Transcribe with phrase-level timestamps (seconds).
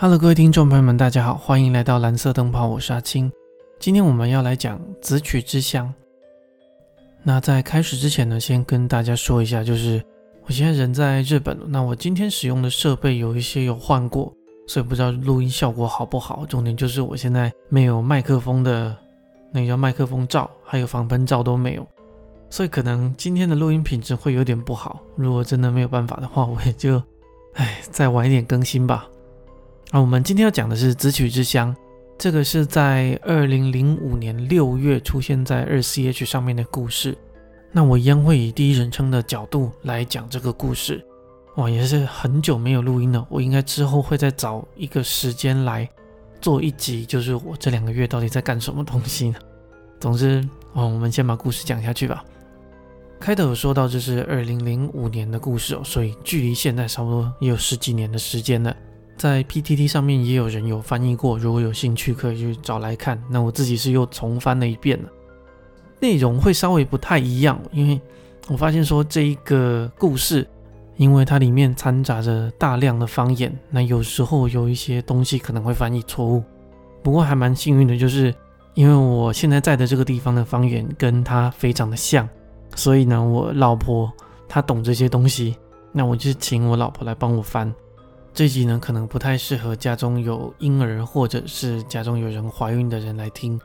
[0.00, 3.32] Hello，各位听众朋友们，大家好，欢迎来到蓝色灯泡，我是阿青。
[3.80, 5.88] 今天我们要来讲《子曲之乡》。
[7.24, 10.00] 那在开始之前呢，先跟大家说一下，就是
[10.44, 14.32] 我现在人在日本，那我今天使用的设备有一些有换过，
[14.68, 16.46] 所以不知道录音效果好不好。
[16.46, 18.96] 重点就是我现在没有麦克风的
[19.50, 21.84] 那个叫麦克风罩，还有防喷罩都没有，
[22.50, 25.00] 所以可能今天的录音品质会有点不好。
[25.16, 27.02] 如果真的没有办法的话，我也就
[27.54, 29.04] 唉再晚一点更新吧。
[29.90, 31.74] 啊，我们今天要讲的是《紫曲之乡》，
[32.18, 37.16] 这个是在二零零五年六月出现在二 CH 上面的故事。
[37.72, 41.02] 那我一样会以第一人称的角度来讲这个故事。
[41.56, 45.88] 哇，也是很久没有录音了，我应该之后会再找一个时间来
[46.38, 49.38] 做一集，就是我这两个月到底在干什么东西呢？
[49.98, 52.22] 总之，哦，我们先把故事讲下去吧。
[53.18, 58.76] 开头有说到这是二零零五年的故事哦，所以距离现在差不多也有十几年的时间了。
[59.18, 63.22] 在 PTT 上面也有人有翻译过，如果有兴趣可以去找来看。
[63.28, 65.08] 那我自己是又重翻了一遍了，
[66.00, 68.00] 内容会稍微不太一样，因为
[68.46, 70.46] 我发现说这一个故事，
[70.96, 76.42] 因为它里面掺杂着大量的方言，那有时候有一些东西可能会翻译错误。
[77.02, 78.34] 不过还蛮幸运的，就是
[78.74, 82.28] 因为我现在在的这个地方的方言跟它非常的像，
[82.74, 84.12] 所以呢，我老婆
[84.48, 85.56] 她懂这些东西，
[85.92, 87.74] 那我就请我老婆来帮我翻。
[88.38, 93.60] 这集呢，可能不太适合家中有婴儿或者是家中有人怀孕的人来听。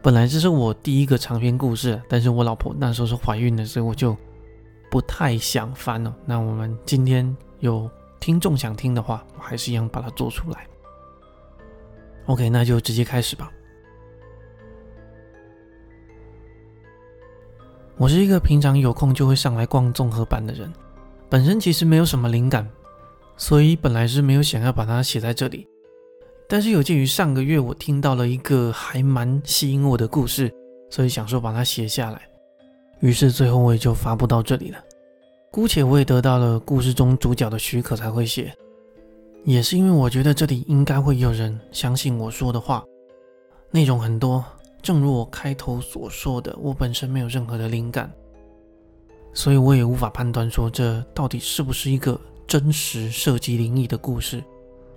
[0.00, 4.16] 本来这是我第一个长篇故事，但是我老婆那时候是怀孕的，所以我就
[4.90, 6.16] 不太想翻了。
[6.24, 7.90] 那我们今天有
[8.20, 10.66] 听众想听的话，我还是一样把它做出来。
[12.24, 13.52] OK，那就直接开始吧。
[17.98, 20.72] 我是一个平常有空就会上来逛综合版的人，
[21.28, 22.66] 本身其实没有什么灵感。
[23.40, 25.66] 所以本来是没有想要把它写在这里，
[26.46, 30.52] 但是有鉴于上个月我听到了一个还蛮吸引我的故事，
[30.90, 32.20] 所以想说把它写下来。
[33.00, 34.78] 于是最后我也就发布到这里了。
[35.50, 38.54] 姑且我也得到了故事中主角的许可才会写，
[39.44, 42.84] 也是因为我觉得这里应该会有人相信我说的话。
[43.70, 44.44] 内容很多，
[44.82, 48.12] 正如我开头所说的，我本身没有任何的灵感，
[49.32, 52.20] 所以我也无法判断说这到底是不是一个。
[52.50, 54.42] 真实涉及灵异的故事，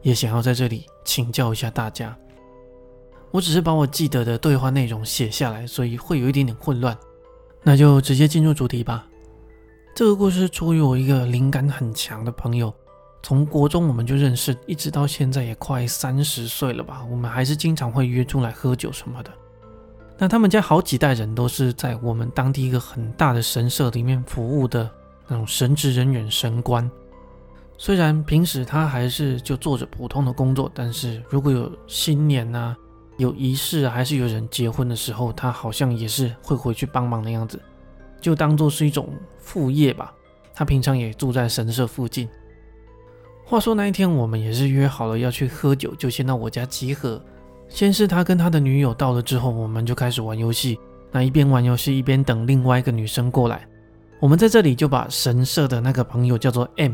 [0.02, 2.18] 也想要在这里请教一下大家。
[3.30, 6.98] 我只是把我记得的对话内容写下来，所以会有一点点混乱。
[7.62, 9.06] 那就直接进入主题吧。
[9.94, 12.74] 这个故事出于我一个灵感很强的朋友，
[13.22, 17.06] 从国中我们就认识，一直到现在也快三十岁了吧。
[17.12, 19.30] 我们还是经常会约出来喝酒什么的。
[20.18, 24.90] 那他们家好几代人都是在我们当地一个很大的神社里面服务的
[25.28, 26.90] 那种神职人员、神官。
[27.78, 32.76] 虽然平时他还是就做着普通的工作，但是如果有新年呐、
[33.18, 37.60] 有仪式，还是有人结婚的时候，他好像也是会回去帮忙的样子，
[38.22, 40.14] 就当做是一种副业吧。
[40.54, 42.30] 他平常也住在神社附近。
[43.44, 47.22] 话说那一天，我们也是约好了要去喝酒，就先到我家集合。
[47.68, 50.80] 先是他跟他的女友到了之后，我们就开始玩游戏。
[51.12, 53.68] 那一边玩游戏一边等另外一个女生过来。
[54.20, 56.94] 我们在这里就把神社的那个朋友叫做 M。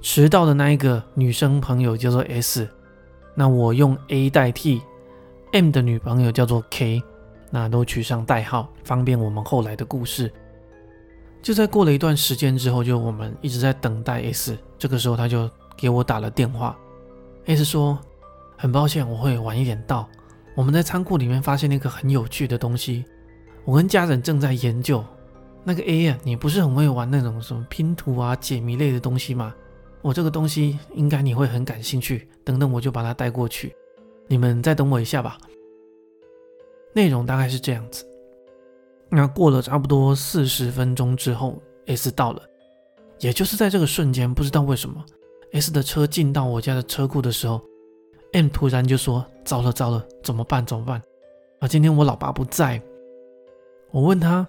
[0.00, 2.68] 迟到的那一个女生朋友叫做 S，
[3.34, 4.80] 那我用 A 代替
[5.52, 7.02] M 的女朋友叫做 K，
[7.50, 10.32] 那都取上代号，方便我们后来的故事。
[11.42, 16.76] 就在过了一段时间之后，就我们一直在等待 S，这个时候他就给我打了电话。
[17.46, 17.98] S 说
[18.56, 20.08] ：“很抱歉，我会晚一点到。
[20.54, 23.04] 我们在仓库里面发现了一个很有趣的东西，
[23.64, 25.04] 我跟家人正在研究。
[25.64, 29.54] 那个 A 啊，你不是很会玩那种什么拼图啊、解谜类的东西吗？”
[30.00, 33.74] 我这个东西应该你会很感兴趣，等等我就把它带过去。
[34.26, 35.38] 你们再等我一下吧。
[36.94, 38.04] 内容大概是这样子。
[39.08, 42.42] 那过了差不多四十分钟之后，S 到了，
[43.18, 45.04] 也就是在这个瞬间，不知道为什么
[45.52, 47.60] ，S 的车进到我家的车库的时候
[48.32, 50.64] ，M 突然就说：“糟了糟了，怎么办？
[50.64, 51.02] 怎么办？
[51.60, 52.80] 啊，今天我老爸不在。”
[53.90, 54.46] 我问他：“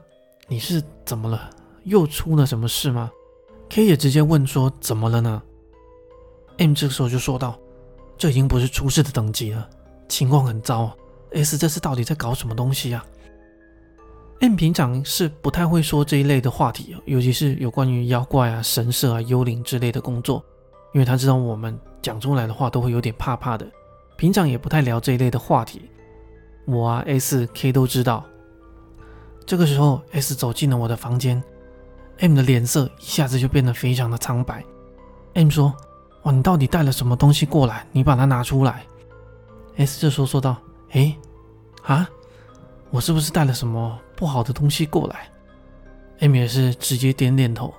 [0.48, 1.50] 你是怎么了？
[1.86, 3.10] 又出了什么事吗？”
[3.69, 5.42] K 也直接问说：“怎么了呢
[6.57, 7.57] ？”M 这个时候就说道
[8.18, 9.69] ：“这已经不是出事的等级了，
[10.07, 10.92] 情况很糟。
[11.33, 13.06] S 这次到底在搞什么东西啊
[14.39, 20.44] ？”M 平常是不太会说这一类的话题，尤其是有关于妖怪啊、神社啊、幽灵之类的工作，
[20.94, 23.69] 因为他知道我们讲出来的话都会有点怕怕的，
[24.18, 25.83] 平常也不太聊这一类的话题。
[26.65, 28.25] 我啊，S、K 都知道。
[29.45, 31.44] 这个时候，S 走进了我的房间。
[32.19, 34.63] M 的脸色一下子就变得非常的苍白。
[35.33, 35.74] M 说
[36.24, 37.86] ：“哇，你到底带了什么东西过来？
[37.92, 38.86] 你把它拿出来。
[39.77, 40.57] ”S 这时候说道
[40.92, 41.16] ：“诶，
[41.83, 42.10] 啊，
[42.89, 45.30] 我是不是带了什么不好的东西过来
[46.19, 47.74] ？”M 也是直接点点头。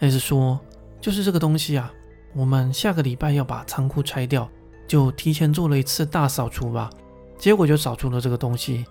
[0.00, 0.58] S 说
[1.00, 1.92] ：“就是这个东西啊，
[2.34, 4.48] 我们下个礼拜要把仓库拆掉，
[4.88, 6.90] 就提前做了一次大扫除吧。
[7.38, 8.84] 结果就扫出了这个东西。”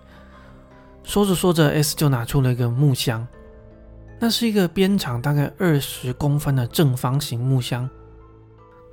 [1.04, 3.26] 说着说着，S 就拿出了一个木箱，
[4.18, 7.88] 那是一个边长大概二十公分的正方形木箱。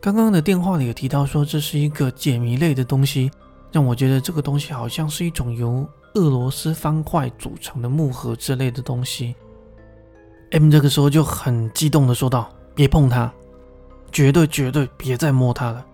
[0.02, 3.32] 刚刚的电话里有提到说这是一个解谜类的东西，
[3.72, 9.36] 让我觉得这个东西好像是一种由俄罗斯方块组成的木盒之类的东西。
[10.52, 13.32] M 这个时候就很激动的说道：“别碰它，
[14.12, 15.86] 绝对绝对别再摸它了！”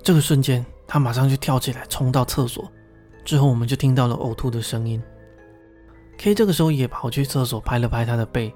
[0.00, 2.70] 这个瞬间，他马上就跳起来冲到厕所，
[3.24, 5.02] 之后我们就听到了呕吐的声音。
[6.16, 8.52] K 这个时候也跑去厕所拍了拍他的背，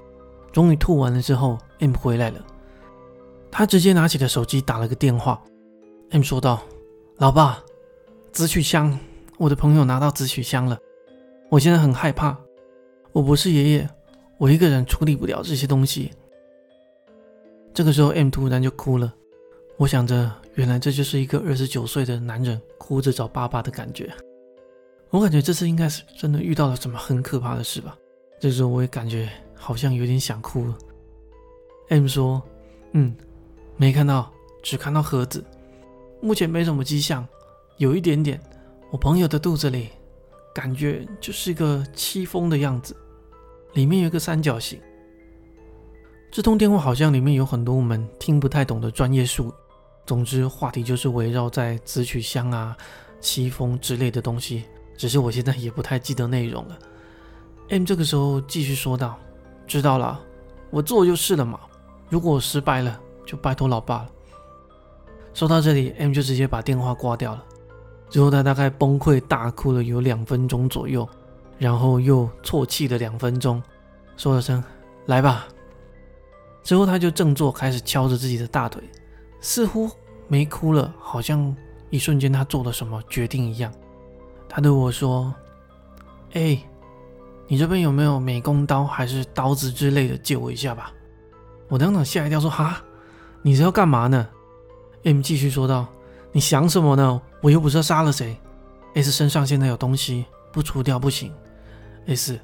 [0.53, 2.45] 终于吐完了之后，M 回来了。
[3.51, 5.43] 他直接拿起了手机打了个电话。
[6.11, 6.63] M 说道
[7.19, 7.63] ：“老爸，
[8.33, 8.99] 紫曲香，
[9.37, 10.79] 我的朋友拿到紫曲香了。
[11.51, 12.37] 我现在很害怕，
[13.13, 13.89] 我不是爷爷，
[14.39, 16.11] 我一个人处理不了这些东西。”
[17.75, 19.15] 这个时候，M 突然就哭了。
[19.77, 24.11] 我想着，原来这就是一个二十九岁的男人哭着找爸爸的感觉。
[25.11, 27.97] 我感觉这次应该是真的遇到了什么很可怕的事吧。
[28.39, 30.77] 这时候我也感觉好像有点想哭了。
[31.89, 32.43] M 说
[32.93, 33.17] ：“嗯，
[33.79, 34.31] 没看到，
[34.63, 35.43] 只看到盒子，
[36.21, 37.27] 目前没什么迹象。
[37.79, 38.39] 有一点点，
[38.91, 39.89] 我朋友的肚子里
[40.55, 42.95] 感觉就是一个戚风的样子，
[43.73, 44.79] 里面有一个三角形。
[46.31, 49.53] 这通电话好像里面有很多我们听不太懂的专业术语。
[50.05, 52.77] 总之，话题就是围绕在紫曲香啊、
[53.21, 54.65] 戚风之类的东西。”
[54.99, 56.79] 只是我现在也不太记得内容了。
[57.71, 59.17] M 这个时候继续说道
[59.67, 60.21] ：“知道了，
[60.71, 61.61] 我做就是了嘛。
[62.11, 64.11] 如果我失败了，就拜托老爸了。”
[65.33, 67.45] 说到这里，M 就直接把电话挂掉了。
[68.11, 71.09] 之后他大概崩溃大哭了有两分钟左右，
[71.59, 73.63] 然后又啜泣了两分钟，
[74.17, 74.63] 说了声
[75.07, 75.47] “来吧”。
[76.65, 78.83] 之后他就振作，开始敲着自己的大腿，
[79.41, 79.89] 似乎
[80.27, 81.55] 没哭了，好像
[81.91, 83.73] 一瞬间他做了什么决定一样。
[84.49, 85.35] 他对我说
[86.33, 86.59] ：“哎，
[87.47, 90.93] 你这边有没有美工刀还是刀子之类的，借我一下吧。”
[91.69, 92.83] 我当场吓一跳，说：“哈，
[93.43, 94.27] 你是要干嘛呢
[95.05, 95.87] ？”M 继续说道
[96.33, 97.21] ：“你想什么呢？
[97.43, 98.37] 我又不是要杀了谁。
[98.95, 101.33] S 身上现在有东西，不除掉不行。
[102.07, 102.41] S，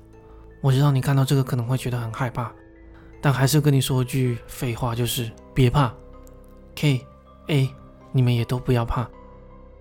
[0.61, 2.53] 我知道你看到这个可能会觉得很害怕，
[3.21, 5.93] 但还是跟你说一句废话，就是别怕。
[6.77, 7.05] K、
[7.49, 7.71] A，
[8.13, 9.09] 你们也都不要怕。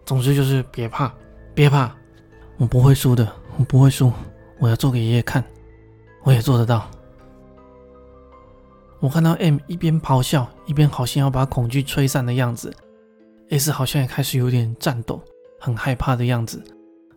[0.05, 1.13] 总之就是别怕，
[1.53, 1.93] 别怕。”
[2.57, 4.11] 我不会输的，我不会输。
[4.59, 5.43] 我要做给爷爷看，
[6.23, 6.89] 我也做得到。
[8.99, 12.73] 我看到 M 一边咆哮，一边好像要把恐惧吹散的样子
[13.49, 15.21] ，S 好像也开始有点颤抖，
[15.59, 16.63] 很害怕的样子。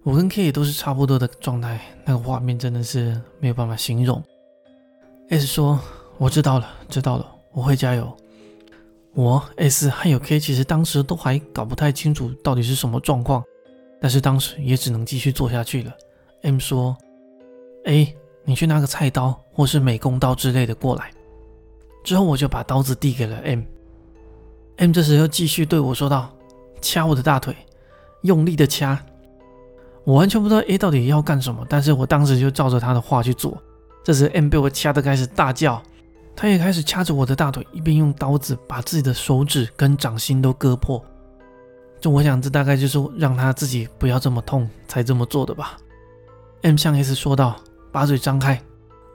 [0.03, 4.21] 我跟 K 也都是差不多的状态，那个画面真的是没有办法形容。
[5.29, 5.79] S 说
[6.19, 8.17] ：“我知道了，知道了，我会加油。”
[9.15, 13.45] 我 S 还有 K 其实当时都还搞不太清楚到底是什么状况。
[14.01, 15.93] 但是当时也只能继续做下去了。
[16.43, 16.97] M 说
[17.85, 18.15] ：“A，
[18.45, 21.11] 你去拿个菜刀或是美工刀之类的过来。”
[22.05, 23.63] 之后我就把刀子递给了 M。
[24.77, 26.31] M 这时又继续对我说道
[26.81, 27.57] ：“掐我的大腿，
[28.23, 29.03] 用力的掐。”
[30.05, 33.61] 我完全不知道 A 到底要干什么，但是我当时就照着他的话去做。
[34.05, 35.83] 这时 M 被我掐的开始大叫，
[36.37, 41.05] 他也开始掐着我的大腿，一边用刀子把自己的手指跟掌心都割破。
[42.01, 45.77] 就我想，这大概就是让他自己不要这么痛才这么做的吧。
[46.63, 47.57] M 向 S 说道
[47.91, 48.61] ：“把嘴张开。”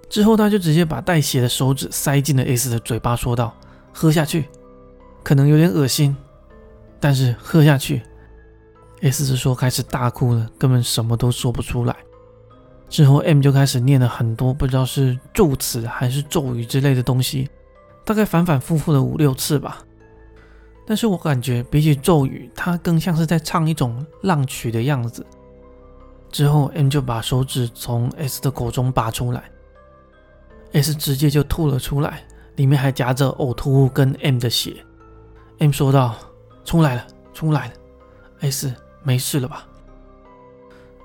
[0.09, 3.53] 之后他就直接把带血的手指塞进了 S 的嘴巴，说道
[3.93, 4.45] ：“喝下去，
[5.23, 6.15] 可能有点恶心，
[6.99, 8.01] 但是喝下去。
[9.01, 11.95] ”S 是说开始大哭了，根本什么都说不出来。
[12.89, 17.49] 之后 M 就开始念了很多不知道是咒词还是咒语之类的东西，
[18.03, 19.81] 大概反反复复的五六次吧。
[20.85, 25.25] 但是我感觉比起咒语，它更像是在唱一种浪曲的样子。
[26.29, 29.43] 之后，M 就把手指从 S 的口中拔出来
[30.71, 32.23] ，S 直接就吐了出来，
[32.55, 34.83] 里面还夹着呕吐物跟 M 的血。
[35.59, 36.15] M 说道
[36.65, 37.73] ：“出来了，出来了
[38.39, 38.73] ，S
[39.03, 39.67] 没事了吧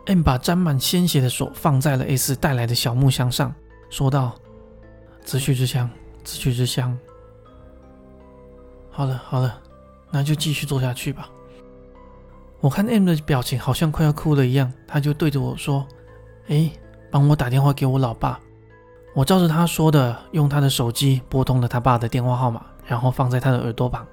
[0.07, 3.53] ？”M 把沾满鲜血的手放在了 S 带来的小木箱上，
[3.91, 4.33] 说道
[5.25, 5.91] ：“自取之香，
[6.23, 6.97] 自取之香。
[8.91, 9.61] 好了，好了。”
[10.11, 11.31] 那就继续做下去吧。
[12.61, 15.87] 我看 M 的表情好像快要哭了一样，他就对着我说
[16.49, 16.71] ：“哎，
[17.11, 18.41] 帮我打电话给我老爸。”
[19.15, 24.07] 我照着他说的，用他的手机拨通了他爸的电话号码，然后放在他的耳朵旁。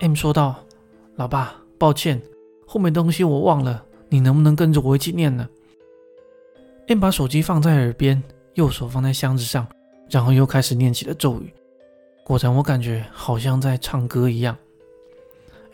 [0.00, 0.56] M 说道
[1.16, 2.20] ：“老爸，抱歉，
[2.66, 5.48] 后面东西我忘了，你能不能跟着我一起念呢
[6.88, 8.22] ？”M 把手机放在耳边，
[8.54, 9.66] 右手放在箱子上，
[10.10, 11.52] 然后又开始念起了咒语。
[12.24, 14.56] 果然，我感觉好像在唱歌一样。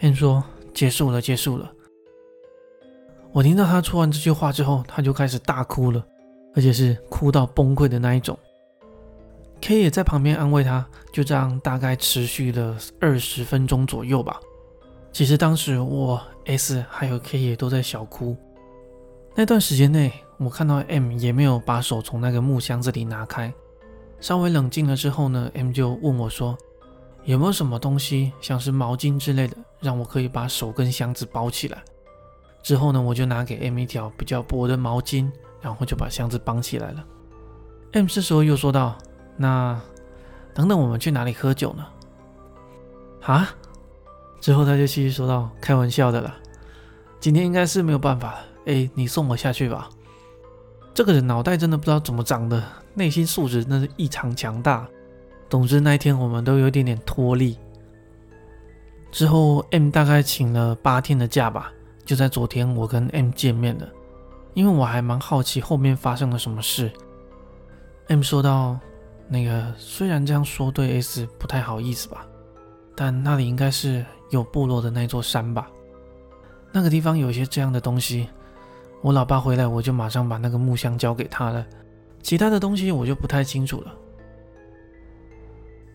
[0.03, 0.43] M 说
[0.75, 1.71] ：“结束了，结束了。”
[3.31, 6.05] 我听到他说完这句话之后，他就开始大哭了，
[6.57, 8.37] 而且是哭到崩溃的那一种。
[9.61, 14.41] K 也在旁边安慰他，就这样大概持续了二十分钟左右吧。
[15.13, 18.37] 其实当时我 S 还有 K 也都在小哭。
[19.37, 23.55] 那段时间内，我看到 M 也没有把手从那个木箱子里拿开。
[24.19, 26.59] 稍微冷静了之后呢，M 就问我说
[27.25, 31.83] ：“有没有什么东西，像是毛巾之类的，让我可以把手跟箱子包起来？”
[32.63, 37.05] 之后呢，我就拿给 M 一条比较薄的毛巾，然后就把箱子绑起来了。
[37.93, 38.97] M 这时候又说道
[39.37, 39.79] ：“那
[40.55, 41.85] 等等，我们去哪里喝酒呢？”
[43.23, 43.51] 啊？
[44.41, 46.35] 之后他就继续说道：“开玩笑的了，
[47.21, 48.39] 今天应该是没有办法了。
[48.67, 49.89] 哎，你送我下去吧。”
[50.95, 52.63] 这个人脑袋真的不知道怎么长的，
[52.95, 54.87] 内心素质那是异常强大。
[55.49, 57.59] 总之那一天我们都有点点脱力。
[59.13, 61.73] 之后 M 大概请了八天的假吧。
[62.05, 63.89] 就在昨天，我跟 M 见面了，
[64.55, 66.91] 因为我还蛮好奇后面发生了什么事。
[68.09, 68.77] M 说道
[69.31, 72.27] ：“那个虽然这样说对 S 不太好意思吧，
[72.97, 75.71] 但那里应该是有部落的那座山吧？
[76.73, 78.29] 那个地方有一些这样的东西。
[79.01, 81.65] 我老爸回来，我就马上把那个木箱交给他了，
[82.21, 83.95] 其他的东西我就不太清楚了。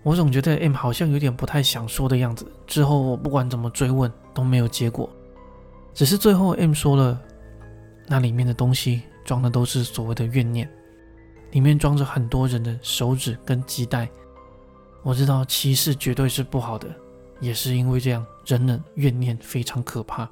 [0.07, 2.49] 我总觉得 M 好像有点不太想说的样子。
[2.65, 5.09] 之后我不管怎么追问都没有结果。”
[5.93, 7.21] 只是最后，M 说了，
[8.07, 10.69] 那里面的东西装的都是所谓的怨念，
[11.51, 14.09] 里面装着很多人的手指跟脐带。
[15.03, 16.87] 我知道歧视绝对是不好的，
[17.41, 20.29] 也是因为这样，人的怨念非常可怕，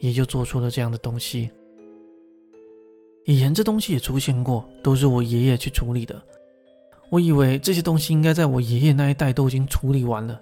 [0.00, 1.50] 也就做出了这样的东西。
[3.24, 6.22] 以前这东西也出现过，都是我爷爷去处理的。
[7.14, 10.40] 我以为这些东西应该在我爷爷那一代都已经处理完了，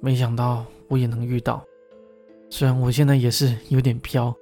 [0.00, 1.64] 没想到我也能遇到。
[2.50, 4.34] 虽然我现在也是有点飘，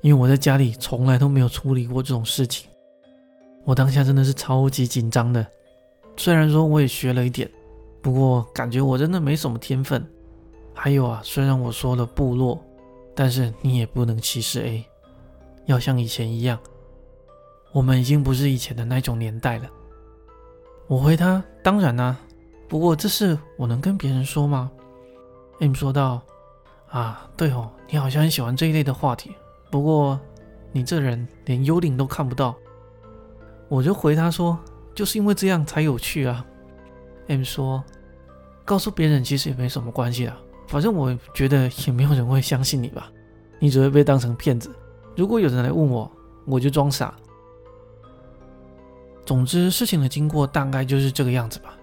[0.00, 2.68] 因为我在家里从来都没有处理过这种事情，
[3.62, 5.46] 我当下真的是超级紧张的。
[6.16, 7.48] 虽然说我也学了一点，
[8.02, 10.04] 不过感觉我真的没什么天分。
[10.74, 12.60] 还有啊，虽然我说了部落，
[13.14, 14.84] 但是你也不能歧视 A，
[15.66, 16.58] 要像以前一样，
[17.70, 19.70] 我们已经不是以前的那种年代了。
[20.94, 22.16] 我回他，当然啦，
[22.68, 24.70] 不过这事我能跟别人说吗
[25.58, 26.22] ？M 说道。
[26.86, 29.32] 啊，对哦，你好像很喜欢这一类的话题。
[29.72, 30.20] 不过，
[30.70, 32.54] 你这人连幽灵都看不到。
[33.66, 34.56] 我就回他说，
[34.94, 36.46] 就是因为这样才有趣啊。
[37.26, 37.82] M 说，
[38.64, 43.10] 告诉别人其实也没什么关系啊，反正我觉得也没有人会相信你吧，
[43.58, 44.72] 你只会被当成骗子。
[45.16, 46.08] 如果有人来问我，
[46.46, 47.12] 我就装傻。
[49.24, 51.76] 总之，事情的经过大概就是这个样子吧。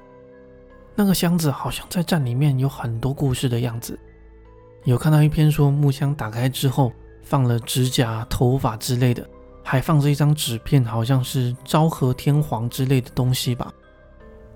[0.95, 3.97] 那个箱子好像在站里面有很多故事的样子。
[4.83, 9.27] 有看到一篇说木箱打开之后放了指甲、头发之类的，
[9.63, 13.71] 还放着一张纸片，好像是昭和天皇之类的东西吧。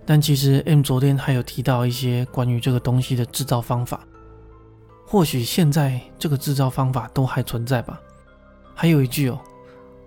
[0.06, 4.01] 但其实 M 昨天还有提到一些关于这个东西的制造方法，
[5.06, 8.00] 或许现在这个制造方法都还存在吧。
[8.75, 9.39] 还有一句哦，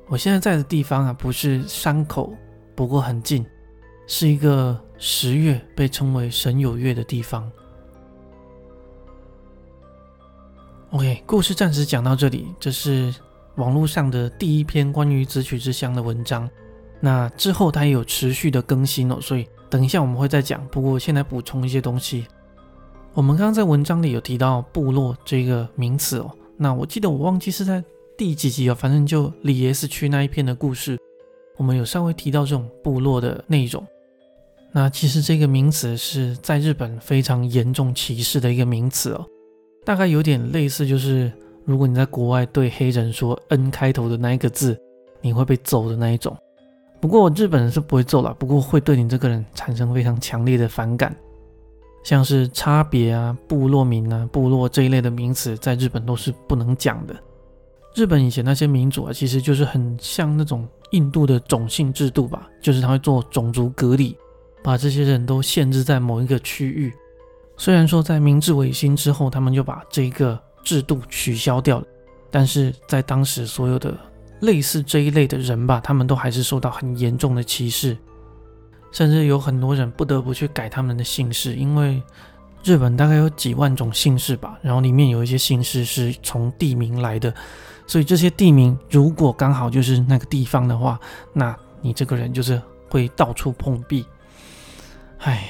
[0.07, 2.33] 我现在在的地方啊，不是山口，
[2.79, 3.45] 不过很近，
[4.07, 7.51] 是一个十月被称为神有月的地方。
[10.91, 12.47] OK，故事暂时讲到这里。
[12.61, 13.13] 这是
[13.57, 16.49] 网络上的第一篇关于紫曲之乡的文章。
[17.01, 20.65] 那之后它也有持续的更新哦，所以等一下我们会再讲。
[20.69, 22.29] 不过现在补充一些东西。
[23.13, 26.31] 我们刚刚在文章里有提到“部落”这个名词哦。
[26.57, 27.83] 那我记得我忘记是在
[28.17, 30.97] 第几集哦，反正就里耶斯区那一篇的故事，
[31.59, 33.87] 我们有稍微提到这种部落的那一种。
[34.73, 39.27] 那其实这个名词是在日本非常严重歧视的一个名词哦。
[39.85, 41.33] 大概有点类似，就是
[41.65, 44.79] 如果你在国外对黑人说 N 开头的那一个字，
[45.21, 46.37] 你会被揍的那一种。
[47.01, 51.15] 不过日本人是不会揍了，不过会对你这个人产生非常强烈的反感。
[52.05, 57.15] 像是差别啊、部落名啊、部落这一类的名词，在日本都是不能讲的。
[57.95, 64.17] 日本以前那些民主啊，其实就是很像那种印度的种姓制度吧，就是他会做种族隔离，
[64.63, 66.93] 把这些人都限制在某一个区域。
[67.57, 71.87] 虽然说在明治维新之后，他们就把这个制度取消掉了，
[72.31, 73.97] 但是在当时所有的
[74.41, 77.97] 类似这一类的人吧，他们都还是受到很严重的歧视，
[78.93, 82.01] 甚至有很多人不得不去改他们的姓氏，因为
[82.63, 87.35] 日本大概有几万种姓氏吧，然后里面有一些姓氏是从地名来的，
[87.89, 91.01] 所以这些地名如果刚好就是那个地方的话，
[91.33, 94.05] 那你这个人就是会到处碰壁。
[95.19, 95.49] 唉，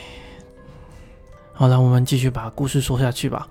[1.53, 3.47] 好了，我们继续把故事说下去吧。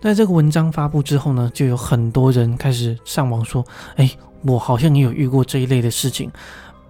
[0.00, 3.64] 在这个文章发布之后呢，就有很多人开始上网说
[3.96, 4.10] ：“哎，
[4.42, 6.30] 我好像也有遇过这一类的事情。”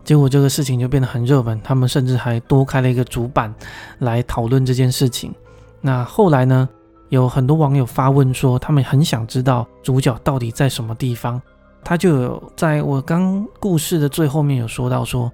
[0.05, 3.55] 结果这个事情就变得很热门，他们甚至还多开了一个主板
[4.01, 5.33] 来讨论这件事情。
[5.81, 6.69] 那后来呢，
[7.15, 11.41] 有很多网友发问说，他们很想知道主角到底在什么地方。
[11.83, 15.31] 他就有在我刚故事的最后面有说到，说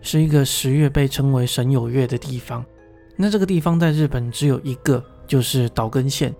[0.00, 2.64] 是一个十月被称为神有月的地方。
[3.16, 6.34] 那这个地方在日本只有一个，就是岛根县。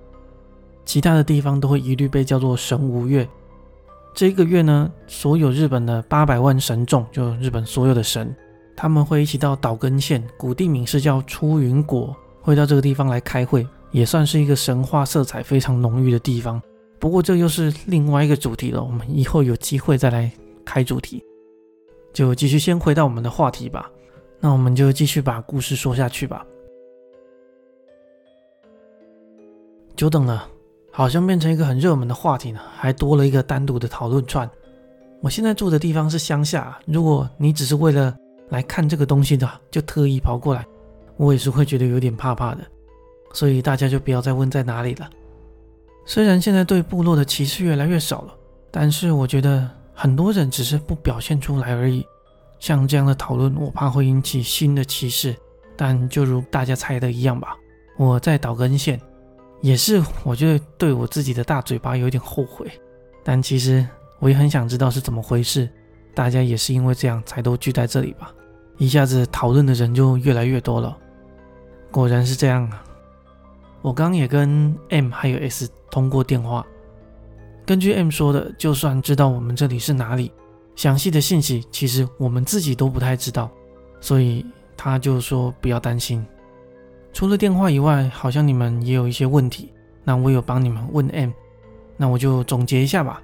[0.85, 3.27] 其他的地方都会一律被叫做神无月。
[4.15, 8.33] 这个月呢，所有日本的八百万神众，就日本所有的神，
[8.77, 16.61] 他们会一起到岛根县，古地名是叫出云国，会到这个地方来开会，也算是一个神话色彩非常浓郁的地方。
[16.99, 20.31] 不过这又是另外一个主题了，我们以后有机会再来
[20.65, 21.25] 开主题。
[22.13, 23.89] 就继续先回到我们的话题吧。
[24.41, 26.45] 那我们就继续把故事说下去吧。
[29.95, 30.49] 久等了。
[30.97, 34.49] 好像变成一个很热门的话题呢，还多了一个单独的讨论串。
[35.21, 38.17] 我现在住的地方是乡下，如果你只是为了
[38.49, 40.65] 来看这个东西的，就特意跑过来，
[41.17, 42.65] 我也是会觉得有点怕怕的。
[43.35, 45.11] 所以大家就不要再问在哪里了。
[46.07, 48.35] 虽然现在对部落的歧视越来越少了，
[48.71, 52.07] 但是我觉得很多人只是不表现出来而已。
[52.59, 55.37] 像这样的讨论，我怕会引起新的歧视。
[55.77, 57.57] 但就如大家猜的一样吧，
[57.99, 59.01] 我在岛根县。
[59.61, 62.71] 也是，我觉得对我自己的大嘴巴有点后悔，
[63.25, 63.85] 但其实
[64.21, 65.69] 我也很想知道是怎么回事。
[66.15, 68.33] 大家也是因为这样才都聚在这里吧？
[68.79, 70.97] 一下子讨论的人就越来越多了。
[71.91, 72.85] 果然是这样啊！
[73.85, 76.67] 我刚也跟 M 还有 S 通过电话，
[77.67, 80.33] 根据 M 说的，就算知道我们这里是哪里，
[80.75, 83.51] 详细的信息其实我们自己都不太知道，
[84.01, 84.43] 所以
[84.75, 86.25] 他就说不要担心。
[87.13, 89.71] 除了电话以外，好像你们也有一些问题。
[90.03, 91.31] 那我有帮你们问 M，
[91.99, 93.23] 那我就总结一下吧。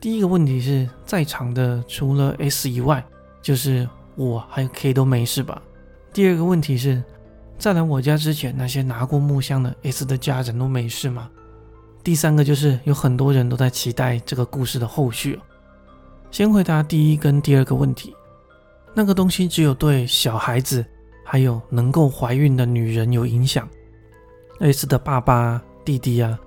[0.00, 3.04] 第一个问题是在场的除了 S 以外，
[3.42, 5.60] 就是我还有 K 都没事吧？
[6.14, 7.04] 第二个问题是，
[7.58, 11.28] 在来我家之前那些拿过木箱的 S 的家人都没事吗？
[12.04, 15.38] 第三个就是有很多人都在期待这个故事的后续。
[16.30, 18.14] 先回答第一跟第二个问题，
[18.94, 20.84] 那个东西只有对小孩子。
[21.30, 23.68] 还有能够怀孕的女人有影响
[24.60, 26.38] ，S 的爸爸、弟弟啊，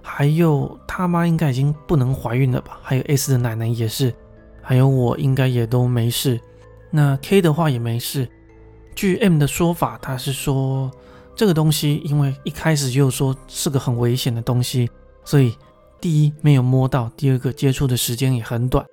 [0.00, 2.80] 还有他妈应该已经不能怀孕了吧？
[2.82, 4.14] 还有 S 的奶奶也是，
[4.62, 6.40] 还有我应该也都没事。
[6.90, 8.26] 那 K 的话也没事。
[9.00, 10.90] 据 M 的说法，他是说
[11.34, 14.90] 这个东西因为一开始就说是个很危险的东西，
[15.24, 15.56] 所以
[16.02, 18.84] 第一没有摸到，第二个接触的时间也很短。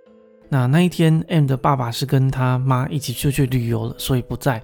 [0.48, 4.64] 那那一天 M 的爸爸是跟他妈一起出去旅游了，所以不在。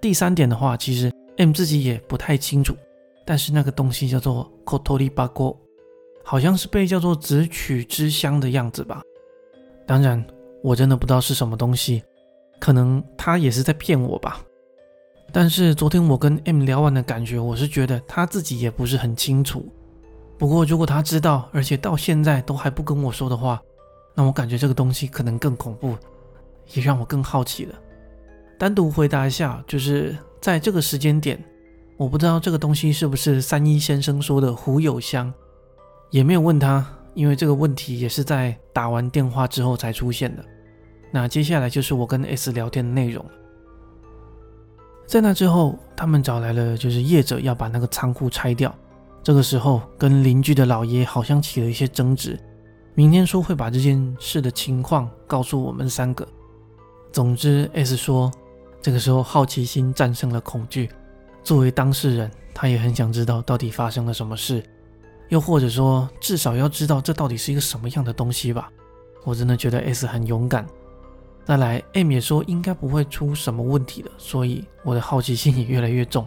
[0.00, 2.76] 第三点的话，其实 M 自己也不太清楚，
[3.26, 5.56] 但是那个东西叫做 Kotori Bago，
[6.22, 9.02] 好像是被叫做紫曲之香的样子吧。
[9.84, 10.24] 当然，
[10.62, 12.04] 我真的不知道是什么东西，
[12.64, 14.40] 可能他也是在骗我吧。
[15.30, 19.70] 但是昨天我跟 M 聊完的感觉，我是觉得他自己也不是很清楚。
[20.38, 23.60] 不过如果他知道，而且到现在都还不跟我说的话，
[24.14, 25.94] 那我感觉这个东西可能更恐怖，
[26.72, 27.74] 也让我更好奇了。
[28.58, 31.38] 单独回答一下，就是在这个时间点，
[31.98, 35.30] 我不知道这个东西是不是三一先生说的胡有香，
[36.08, 40.42] 也没有问他，因为这个问题也是在打完电话之后才出现的。
[41.14, 43.24] 那接下来就是我跟 S 聊天的内容
[45.06, 48.74] 在那之后，他们找来了就是业者要把那个仓库拆掉。
[49.22, 52.36] 这个时候跟邻居的老爷好像起了一些争执，
[52.96, 56.26] 明天说会把这件事的情况告诉我们三个。
[57.12, 58.28] 总之，S 说。
[58.82, 60.90] 这个时候，好奇心战胜了恐惧。
[61.44, 64.62] 作为当事人，他也很想知道到底发生了什么事，
[65.28, 68.68] 又或者说，至少要知道这到底是一个什么样的东西吧。
[69.22, 70.66] 我真的觉得 S 很勇敢。
[71.44, 76.26] 再来，M 也说应该不会出什么问题的，所以我的好奇心也越来越重。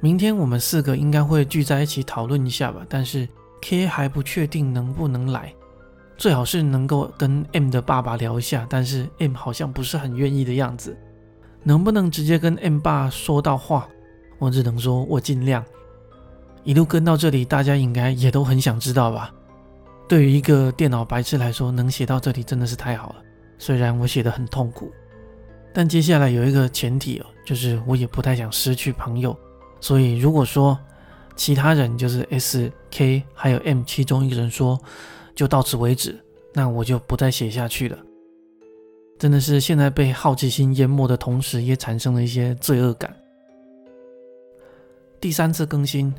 [0.00, 3.28] 明天我们四个应该会聚在一起讨论一下吧，但是
[3.60, 5.54] K 还不确定能不能来，
[6.16, 10.96] 最好是能够跟 M 的爸爸聊一下，但是 M 好像不是很愿意的样子。
[11.62, 13.88] 能不能直接跟 M 爸说到话？
[14.40, 15.64] 我只能说，我尽量。
[16.64, 19.32] 一路跟到这里，大家应该也都很想知道吧？
[20.08, 23.16] 对于一个电脑白痴来说，能写到这里真的是太好了。
[23.62, 24.90] 虽然我写的很痛苦，
[25.72, 29.38] 但接下来有一个前提哦，就是我也不太想失去朋友。
[29.80, 30.76] 所以如果说
[31.36, 34.76] 其他人就是 S、K 还有 M 其中一个人说
[35.36, 36.18] 就到此为止，
[36.52, 37.96] 那我就不再写下去了。
[39.16, 43.14] 真的是现在被好奇心淹没的同时，也产生了一些罪恶感。
[45.20, 46.12] 第三次更新，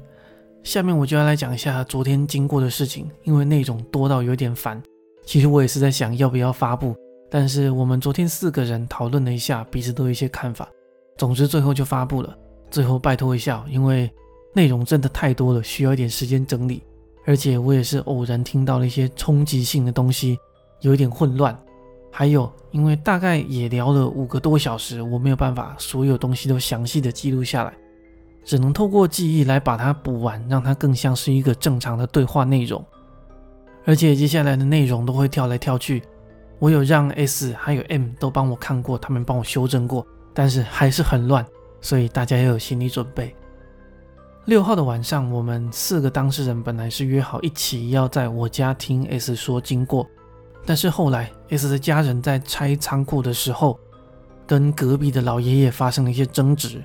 [0.63, 4.82] 下面我就要来讲一下昨天经过的事情，因为内容多到有点烦。
[5.25, 6.95] 其实我也是在想要不要发布，
[7.34, 10.69] 但是我们昨天四个人讨论了一下，彼此都有一些看法，
[11.17, 12.38] 总之最后就发布了。
[12.69, 14.08] 最后拜托一下，因为
[14.54, 16.84] 内容真的太多了，需要一点时间整理，
[17.26, 20.38] 而且我也是偶然听到了一些冲击性的东西，
[20.82, 21.60] 有一点混乱。
[22.12, 27.74] 还有，因为大概也聊了五个多小时，我没有办法所有东西都详细的记录下来，
[28.43, 32.86] 只能透过记忆来把它补完，让它更像是一个正常的对话内容。
[33.86, 36.04] 而且接下来的内容都会跳来跳去，
[36.63, 41.45] 我有让 S 还有 M 都帮我看过，他们帮我修正过，但是还是很乱，
[41.82, 43.36] 所以大家要有心理准备。
[44.45, 50.08] 六号的晚上，我们四个当事人本来是约好一起要在我家听 S 说经过。
[50.65, 53.78] 但是后来，S 的家人在拆仓库的时候，
[54.47, 56.82] 跟隔壁的老爷爷发生了一些争执，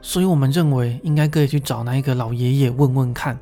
[0.00, 3.38] 所以我们认为应该可以去找那一个老爷爷问问看。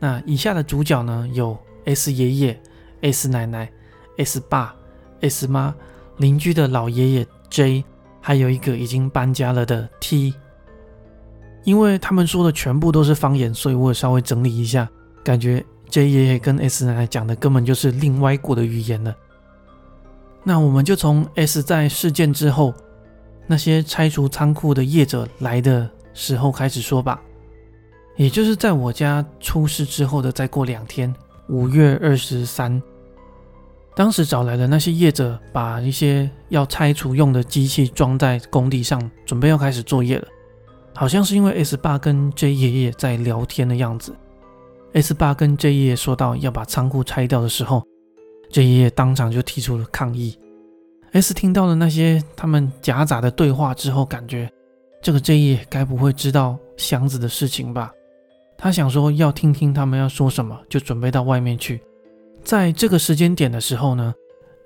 [0.00, 2.60] 那以下的主角呢，有 S 爷爷、
[3.02, 3.70] S 奶奶、
[4.16, 4.74] S 爸、
[5.20, 5.74] S 妈、
[6.18, 7.84] 邻居的老爷爷 J，
[8.20, 10.34] 还有一个已经搬家了的 T。
[11.64, 14.88] 因为他们说的全部都是方言，所以我也稍微整理一下，
[15.22, 19.14] 感觉 J 爷爷跟 S 奶奶讲的根本就是另外国的语言了。
[20.44, 22.72] 那我们就从 S 在事件之后
[23.46, 27.20] 那些拆除仓库的业者来的时候开始说吧，
[28.16, 31.14] 也就是在我家出事之后的再过两天，
[31.48, 32.80] 五月二十三，
[33.98, 40.28] 当时找来的那些业者把一些要拆除用的机器装在工地上，准备要开始作业了。
[40.94, 44.14] 好像是因为 S 爸跟 J 爷爷在聊天的样子
[44.92, 47.82] ，S 爸跟 J 爷爷说到要把仓库拆掉的时候。
[48.52, 50.38] J 爷爷当场就提出了抗议。
[51.10, 54.48] S 听到了那些他们夹杂的对话之后，感觉
[55.02, 57.90] 这个 J 爷该不会知道箱子的事情吧？
[58.56, 61.80] 他想说要听听他们要说什么，就准备到外面去。
[62.44, 64.14] 在这个时间点的时候呢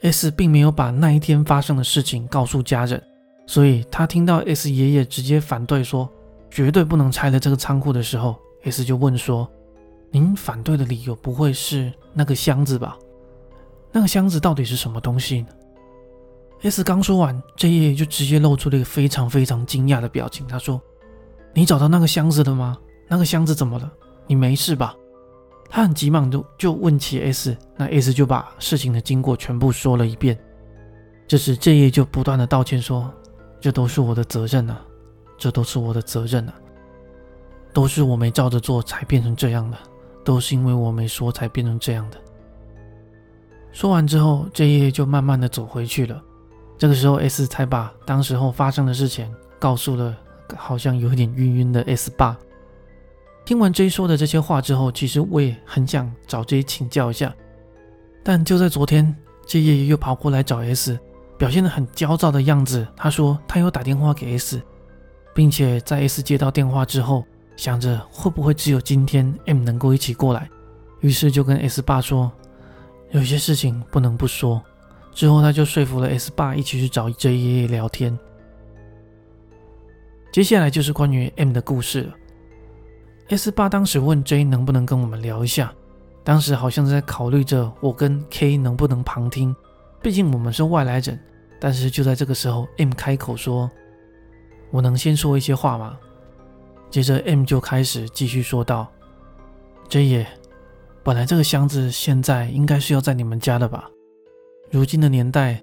[0.03, 3.03] ，S 并没有把那一天发生的事情告诉家人，
[3.47, 6.09] 所以他听到 S 爷爷直接反对说
[6.51, 9.51] 绝对不能拆了这个仓库的时候，S 就问说
[10.13, 12.97] ：“您反对的理由不会是那个箱子吧？”
[13.91, 15.49] 那个箱子到底是什么东西呢
[16.63, 20.47] ？S 刚说完，J 爷爷就直接露出了一个非常非常惊讶的表情。
[20.47, 20.81] 他说
[21.53, 22.79] ：“你找到那个箱子了吗？
[23.09, 23.93] 那个箱子怎么了？
[24.27, 24.95] 你没事吧？”
[25.75, 30.39] 他很急忙就就问起 S，那 S 就把事情的经过全部说了一遍。
[31.27, 33.11] 这时 J 爷就不断的道歉说
[33.59, 34.79] ：“这都是我的责任啊，
[35.39, 36.53] 这都是我的责任啊，
[37.73, 39.79] 都是我没照着做才变成这样的，
[40.23, 42.19] 都是因为我没说才变成这样的。”
[43.73, 46.23] 说完之后，J 爷爷就慢慢的走回去了。
[46.77, 50.15] 这个时候，S 才把当时候发生的事情告诉了
[50.55, 52.37] 好像有点晕晕的 S 爸。
[53.45, 57.35] 听完 J 说的这些话之后，其实我也很想找 J 请教一下。
[58.23, 59.15] 但就在昨天
[59.47, 60.99] ，J 爷爷又跑过来找 S，
[61.37, 62.87] 表现得很焦躁的样子。
[62.97, 64.63] 他说他有打电话给 S，
[65.35, 67.25] 并且在 S 接到电话之后，
[67.57, 70.49] 想着会不会只有今天 M 能够一起过来，
[71.01, 72.31] 于是就跟 S 爸说。
[73.11, 74.63] 有些事情不能不说。
[75.13, 78.19] 之后，他就说服了 S 爸一起去找 J 爷爷聊天。
[80.33, 82.15] 接下来就是关于 M 的故事了。
[83.29, 85.73] S 八当时问 J 能不能跟我们聊一下，
[86.23, 89.55] 当时好像在考虑着我跟 K 能不能旁听，
[90.03, 91.19] 毕竟我们是外来人。
[91.59, 93.71] 但是就在这个时候，M 开口说
[94.71, 95.97] ：“我能先说一些话吗？”
[96.91, 98.91] 接着 M 就开始继续说道
[99.89, 100.27] ：“J 爷。”
[101.05, 103.89] 本来这个箱子现在应该是要在你们家的吧？
[104.71, 105.63] 如今的年代，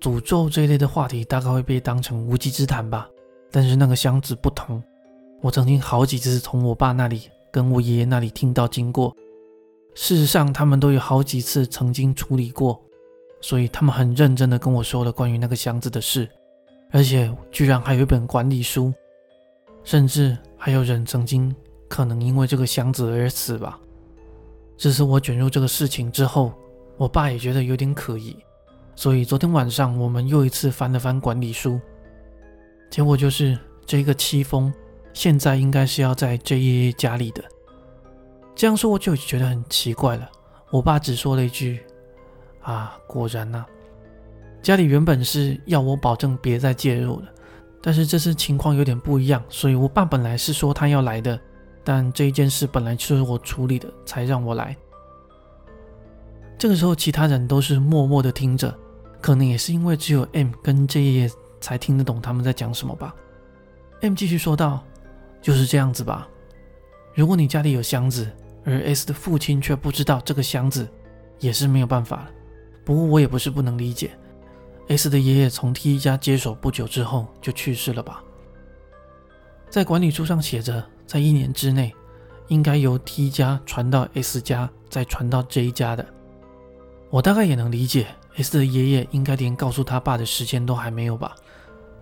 [0.00, 3.08] 诅咒这一类的话题大概会被当成无稽之谈吧。
[3.50, 4.82] 但是那个箱子不同，
[5.40, 9.14] 我曾经好几次从我爸那里跟我爷爷那里听到经过。
[9.94, 12.80] 事实上，他们都有好几次曾经处理过，
[13.40, 16.28] 所以他们很认真的跟我说了关于那个箱子的事，
[16.90, 18.92] 而且居然还有一本管理书，
[19.82, 21.54] 甚至还有人曾经
[21.88, 23.78] 可能因为这个箱子而死吧。
[24.76, 26.52] 这是我卷入这个事情之后，
[26.96, 28.36] 我爸也觉得有点可疑，
[28.94, 31.80] 所以昨天晚上我们又一次翻了翻管理书，
[32.88, 34.72] 结果就是这个七封
[35.18, 37.42] 现在应该是要在 J 爷爷家里的。
[38.54, 40.30] 这样说我就觉得很奇怪了。
[40.70, 41.80] 我爸只说了一句
[42.62, 43.66] ：“啊，果然呐，
[44.62, 47.26] 家里原本是要我保证别再介入的，
[47.82, 51.36] 但是这次情况有点不一样，所以我爸本来是说他要来的。”
[51.82, 54.76] 但这一件事本来是我处理的，才让我来。
[56.56, 58.72] 这个时候，其他人都是默默的听着，
[59.20, 63.12] 可能也是因为只有 M 跟 J 爷爷才听得懂他们在讲什么吧。
[64.00, 64.84] M 继续说道
[65.40, 66.28] ：“就是这样子吧。
[67.14, 68.30] 如果你家里有箱子，
[68.64, 70.88] 而 S 的父亲却不知道这个箱子，
[71.38, 72.30] 也是没有办法了。
[72.84, 74.10] 不过我也不是不能理解
[74.88, 78.22] ，S 的爷爷从 T 家接手不久之后就去世了吧？
[79.68, 81.90] 在管理书上写着。”在一年之内，
[82.48, 86.04] 应该由 T 家传到 S 家，再传到 J 家的。
[87.08, 91.34] 我大概也能理解，S 的爷爷应该连告诉他爸的时间都还没有吧。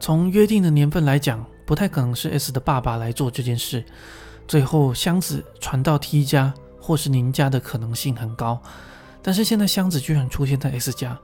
[0.00, 3.84] 从约定的年份来讲，不太可能是 S 的爸爸来做这件事。
[4.48, 8.62] 最后箱子传到 T 家或是您家的可能性很高，
[9.20, 11.18] 但是现在箱子居然出现在 S 家，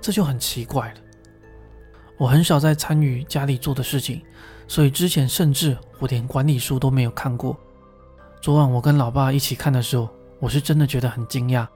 [0.00, 0.94] 这就很奇怪了。
[2.18, 4.20] 我很少在参与家里做的事情。
[4.66, 7.54] 所以之前甚至我连管理书都没有看过。
[8.40, 10.08] 昨晚我跟老爸一起看的时候，
[10.40, 11.66] 我是真的觉得很惊讶。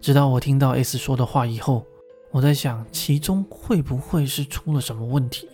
[0.00, 1.86] 直到我听到 S 说的话以后，
[2.30, 5.48] 我在想其中会不会是出了什么问题。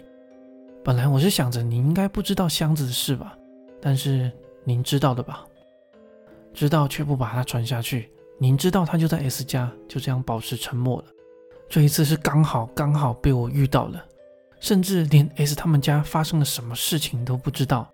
[0.85, 3.35] 本来我是想着你应该不知道箱子的事吧，
[3.81, 4.31] 但是
[4.65, 5.43] 您知道的吧？
[6.53, 11.07] 知道却不把它传下去，您知道他就在 S 家，就这样保持沉默了。
[11.71, 14.05] 这一次是刚好刚好被我遇到了。
[14.61, 17.91] 甚至连 S 他们家发生了什么事情都不知道，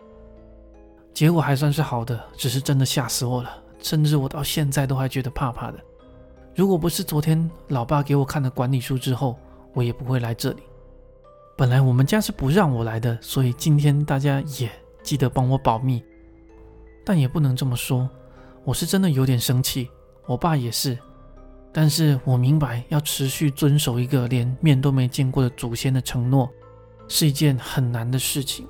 [1.14, 3.50] 结果还算是好的，只是真的吓死我了，
[3.80, 5.78] 甚至我到现在都还觉得怕怕的。
[6.56, 9.38] 如果不是昨天老爸给我看了管理书之后，
[9.74, 10.62] 我也不会来这里。
[11.60, 14.66] 本来我们家是不让我来的，所以今天大家也
[15.02, 16.02] 记得帮我保密。
[17.04, 18.08] 但也不能这么说，
[18.64, 19.90] 我是真的有点生气，
[20.24, 20.96] 我爸也是。
[21.70, 26.50] 但是我明白要持续遵守一个连面都没见过的祖先的承诺。
[27.08, 28.66] 是一件很难的事情，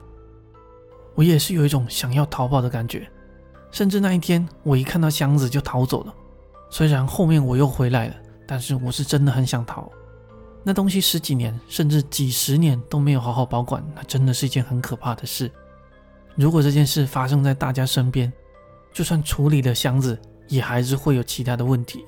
[1.14, 3.09] 我也是有一种想要逃跑的感觉，
[3.70, 6.12] 甚至那一天我一看到箱子就逃走了。
[6.68, 8.16] 虽然后面我又回来了，
[8.48, 9.88] 但是我是真的很想逃。
[10.62, 15.51] 那东西十几年甚至几十年都没有好好保管，那真的是一件很可怕的事。
[16.37, 18.33] 如果这件事发生在大家身边，
[18.92, 20.18] 就算处理了箱子，
[20.49, 22.05] 也还是会有其他的问题。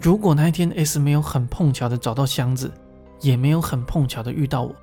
[0.00, 2.70] 如果那一天 S 没有很碰巧的找到箱子，
[3.20, 4.74] 也没有很碰巧的遇到我。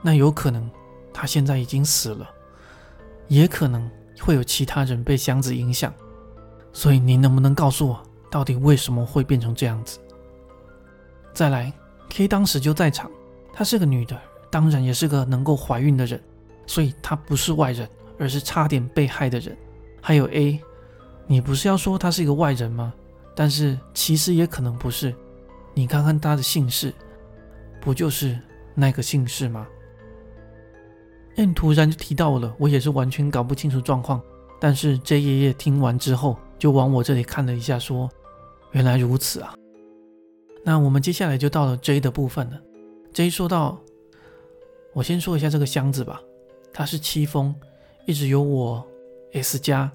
[0.00, 0.70] 那有可能
[1.12, 2.30] 他现在已经死了，
[3.26, 3.90] 也可能
[4.20, 5.92] 会有其他人被箱子影响，
[6.72, 9.98] 所以你能不能告诉我，到底为什么会变成这样子？
[11.34, 11.72] 再来
[12.10, 13.10] ，K 当时就在场，
[13.54, 14.20] 她是个女的，
[14.50, 16.20] 当然也是个能够怀孕的人，
[16.66, 19.56] 所以她不是外人，而是差点被害的人。
[20.02, 20.60] 还有 A，
[21.26, 22.92] 你不是要说她是一个外人吗？
[23.34, 25.14] 但是其实也可能不是，
[25.72, 26.92] 你看看她的姓氏，
[27.80, 28.38] 不就是
[28.74, 29.66] 那个姓氏吗
[31.36, 34.20] ？N 突然就提到了，我也是完全搞不清楚状况。
[34.58, 38.10] 但是 J 爷爷听完之后，就往我这里看了一下，说
[38.72, 39.54] ：“原来如此啊。”
[40.62, 42.60] 那我们接下来就到了 J 的部分了。
[43.12, 43.80] J 说到
[44.94, 46.22] ：“我先说一下这个箱子吧，
[46.72, 47.54] 它是七封，
[48.06, 48.86] 一直由我
[49.32, 49.90] S 家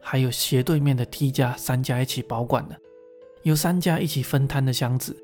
[0.00, 2.76] 还有斜对面的 T 家三家一起保管的，
[3.42, 5.16] 由三家一起分摊的箱子。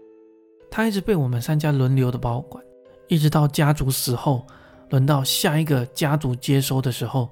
[0.70, 2.64] 它一直被我们三家轮流的保管，
[3.08, 4.44] 一直到家族死后。”
[4.90, 7.28] 轮到下一个家族接收的时候，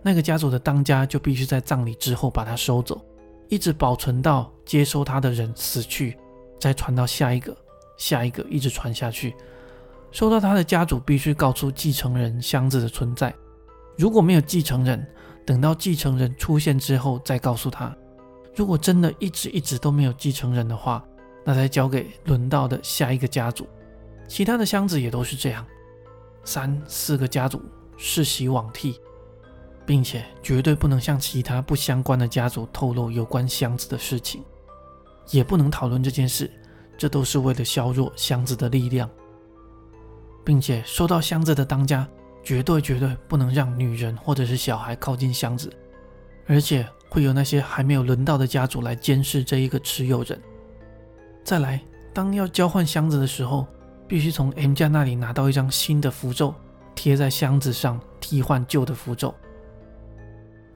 [0.00, 3.04] 那个家族的当家就必须在葬礼之后把它收走，
[3.48, 6.16] 一直保存到接收他的人死去，
[6.58, 7.56] 再传到下一个、
[7.96, 9.34] 下一个，一直传下去。
[10.10, 13.34] 收到他的家族必须告诉继承人箱子的存在，
[13.98, 15.04] 如果没有继承人，
[15.44, 17.94] 等到继承人出现之后再告诉他。
[18.54, 21.04] 如果真的一直一直都没有继承人的话，
[21.44, 23.66] 那再交给轮到的下一个家族。
[24.28, 25.66] 其他的箱子也都是这样。
[26.44, 27.60] 三四个家族
[27.96, 29.00] 世袭罔替，
[29.84, 34.44] 并且绝对不能向其他不相关的家族透露有关箱子的事情，
[35.30, 36.50] 也不能讨论这件事，
[36.96, 39.08] 这都是为了削弱箱子的力量，
[40.44, 42.08] 并且收到箱子的当家
[42.42, 45.72] 绝对绝对不能让女人或者是小孩靠近箱子，
[46.46, 50.40] 而且会有那些还没有轮到的家族来监视这一个持有人。
[51.42, 51.82] 再来，
[52.12, 53.66] 当要交换箱子的时候。
[54.06, 56.54] 必须从 M 家那里拿到一张新的符咒，
[56.94, 59.34] 贴在箱子上替换旧的符咒。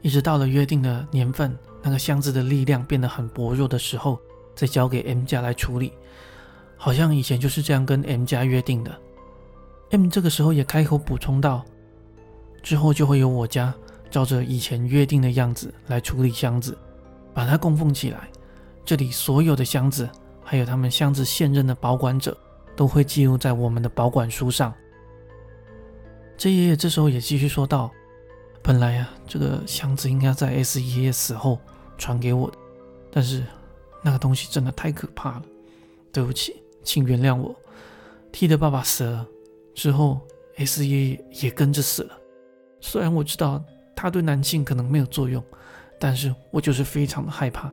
[0.00, 4.18] 一直到了约定的年份，那个箱子的力量变得很薄弱的时候，
[4.59, 5.92] 再交给 M 家来处理。
[6.77, 8.92] 好像以前就是这样跟 M 家约定的。
[9.90, 11.64] M 这个时候也开口补充道
[12.61, 13.73] ：“之后就会由我家
[14.11, 16.77] 照着以前约定的样子来处理箱子，
[17.33, 18.29] 把它供奉起来。
[18.85, 20.11] 这里所有的箱子，
[20.42, 22.37] 还有他们箱子现任的保管者。”
[22.77, 24.73] 都会记录在我们的保管书上。
[26.37, 27.90] 这爷爷这时候也继续说道
[28.62, 31.59] ：“本来呀，这个箱子应该在 S 爷爷死后
[31.97, 32.57] 传给我的，
[33.11, 33.42] 但是
[34.02, 35.42] 那个东西真的太可怕了。
[36.12, 37.54] 对不起，请原谅我。
[38.32, 39.26] T 的爸爸死了
[39.74, 40.20] 之后
[40.56, 42.18] ，S 爷爷也跟着死了。
[42.80, 43.62] 虽然我知道
[43.94, 45.42] 他对男性可能没有作用，
[45.98, 47.72] 但是我就是非常的害怕。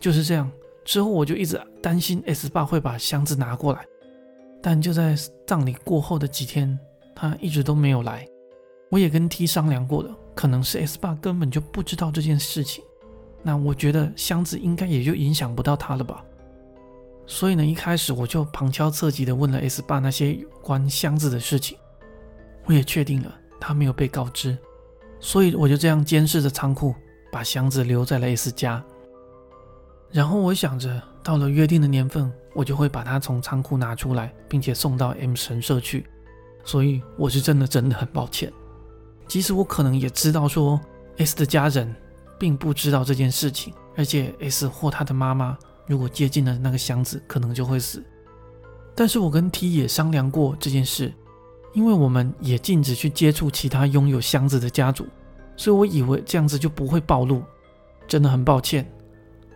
[0.00, 0.50] 就是这样，
[0.84, 3.84] 之后我就一直担心 S 爸会把箱子拿过来，
[4.62, 5.16] 但就在
[5.46, 6.78] 葬礼过后的几天，
[7.14, 8.26] 他一直都没有来。
[8.90, 12.84] 我也跟 T 商量过了，可能是 S 爸根本就不知道这件事情。
[13.42, 16.24] 那我觉得箱子应该也就影响不到他了吧。
[17.26, 21.78] 所以呢，一开始我就旁敲侧击的问了 S 爸那些有关箱子的事情。
[22.64, 24.56] 我也确定了他没有被告知，
[25.18, 26.94] 所以我就这样监视着仓库，
[27.32, 28.82] 把箱子留在了 S 家。
[30.10, 36.06] 然后我想着，到了约定的年份，我就会把它从仓库拿出来，并且送到 M 神社去。
[36.64, 38.52] 所以我是真的真的很抱歉。
[39.26, 40.80] 即使我可能也知道，说
[41.16, 41.92] S 的家人
[42.42, 48.02] 并不知道这件事情，而且 S 或他的妈妈如果接近了那个箱子，可能就会死。
[48.96, 51.12] 但是我跟 T 也商量过这件事，
[51.72, 55.06] 因为我们也禁止去接触其他拥有箱子的家族，
[55.56, 57.44] 所以我以为这样子就不会暴露。
[58.08, 58.92] 真的很抱歉，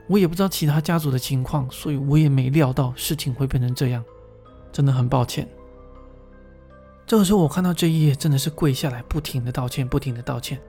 [0.07, 4.05] 我也不知道其他家族的情况，所以我也没料到事情会变成这样，
[4.71, 5.49] 真的很抱歉。
[7.05, 10.61] 这个时候，我看到这一页真的是跪下来，不停的道歉，不停的道歉。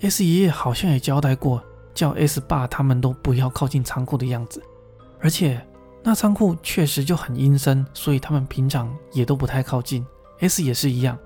[0.00, 1.62] S 爷爷好像也交代过，
[1.94, 4.62] 叫 S 爸他们都不要靠近仓库的样子，
[5.20, 5.60] 而且
[6.02, 10.04] 那仓库确实就很阴森，所以他们平常也都不太靠近。
[10.38, 11.18] S 也是一样。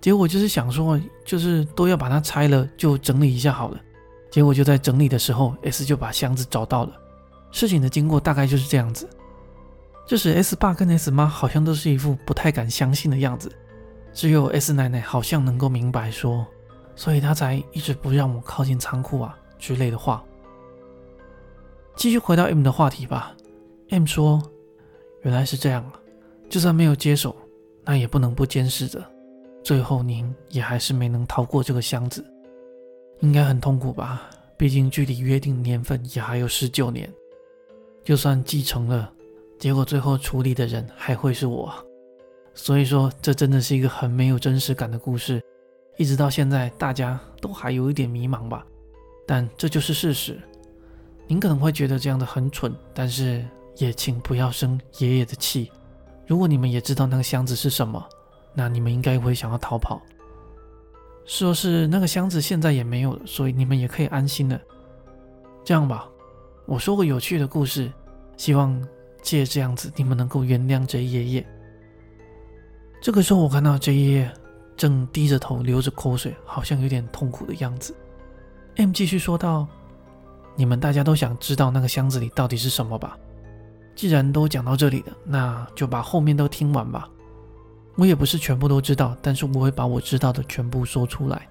[0.00, 3.80] 结果就是想说，就是都要把它拆了，就整理一下好了。
[4.30, 6.92] 结果就在整理的时候，S 就把箱子找到了。
[7.52, 9.08] 事情的经过大概就是这样子。
[10.06, 13.52] 这时，S 爸跟 S 妈好像都是一副不太敢相信的样子，
[14.12, 16.44] 只有 S 奶奶好像能够明白说，
[16.94, 20.24] 所以他才一直不让我靠近仓库啊之类的话。
[21.96, 23.34] 继续回到 M 的话题吧。
[23.90, 24.42] M 说
[25.22, 25.92] ：“原来是这样啊，
[26.48, 27.36] 就算没有接手，
[27.84, 29.04] 那也不能不监视着。
[29.62, 32.24] 最后您也还是没能逃过这个箱子，
[33.20, 34.22] 应该很痛苦吧？
[34.56, 37.12] 毕竟距离约定年份也还有十九年，
[38.04, 39.12] 就算继承了。”
[39.58, 41.70] 结果最后处理的人还会是我，
[42.54, 45.38] 所以说这真的是一个很没有真实感的故事，
[46.00, 48.64] 一直到现在大家都还有一点迷茫吧。
[49.26, 50.40] 但这就是事实。
[51.26, 53.44] 您可能会觉得这样的很蠢，但是
[53.76, 55.70] 也请不要生爷爷的气。
[56.26, 58.02] 如果你们也知道那个箱子是什么，
[58.54, 60.00] 那你们应该会想要逃跑。
[61.26, 64.58] 说是那个箱子现在也没有了，所以你们也可以安心了。
[65.62, 66.08] 这样吧，
[66.64, 67.92] 我说个有趣的故事，
[68.38, 68.82] 希望。
[69.22, 71.46] 借这样子，你们能够原谅 J 爷爷。
[73.02, 74.32] 这个时候，我看到 J 爷爷
[74.80, 77.94] 正低着头流着口水，好像有点痛苦的样子。
[78.76, 79.68] M 继续说道
[80.56, 83.14] ：“你们大家都想知道那个箱子里到底是什么吧？
[83.94, 87.06] 既然都讲到这里了，那就把后面都听完吧。
[87.96, 91.46] 我也不是全部都知道，但是我会把我知道的全部说出来。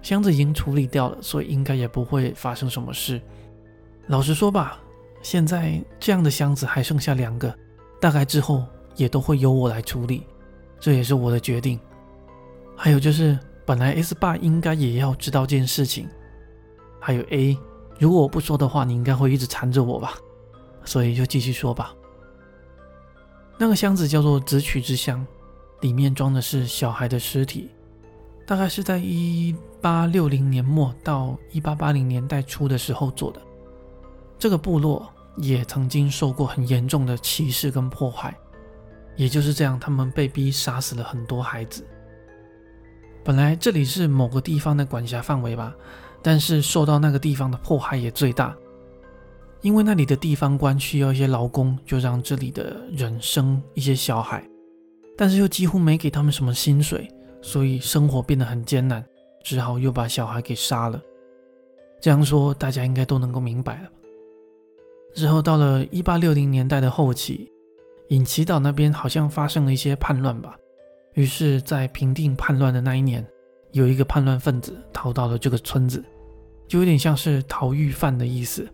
[0.00, 3.20] 箱子已经处理掉了，所以应该也不会发生什么事。
[4.06, 4.80] 老实说吧。”
[5.20, 7.54] 现在这样的箱子还剩下两个，
[7.98, 8.62] 大概之后
[8.94, 10.26] 也都会由我来处理，
[10.78, 11.80] 这也是我的决定。
[12.76, 16.08] 还有就是，本来 S 爸应该也要知道这件事情。
[17.00, 17.58] 还有 A，
[17.98, 20.14] 如果我不说的话，你应该会一直缠着我吧？
[20.84, 21.94] 所以就继续说吧。
[23.58, 25.26] 那个箱子叫做直取之箱，
[25.80, 27.70] 里面装的是小孩的尸体，
[28.46, 33.40] 大概是在一八六零年末到一八八零年代初的时候做的。
[34.38, 35.10] 这个部落。
[35.36, 38.32] 也曾经受过很严重的歧视跟迫害，
[39.16, 41.84] 也就是这样，他们被逼杀死了很多孩子。
[43.24, 45.74] 本来这里是某个地方的管辖范围吧，
[46.22, 48.54] 但是受到那个地方的迫害也最大，
[49.62, 54.46] 因为那里的地方官需要一些劳工，就让这里的人生一些小孩，
[55.16, 57.08] 但是又几乎没给他们什么薪水，
[57.40, 59.02] 所以生活变得很艰难，
[59.42, 61.00] 只好又把小孩给杀了。
[62.02, 63.88] 这样说大家应该都能够明白了。
[65.14, 67.50] 之后到了一八六零年代的后期，
[68.08, 70.58] 隐岐岛那边好像发生了一些叛乱吧。
[71.14, 73.24] 于是，在平定叛乱的那一年，
[73.72, 76.04] 有一个叛乱分子逃到了这个村子，
[76.68, 78.68] 就有点像是逃狱犯的意思。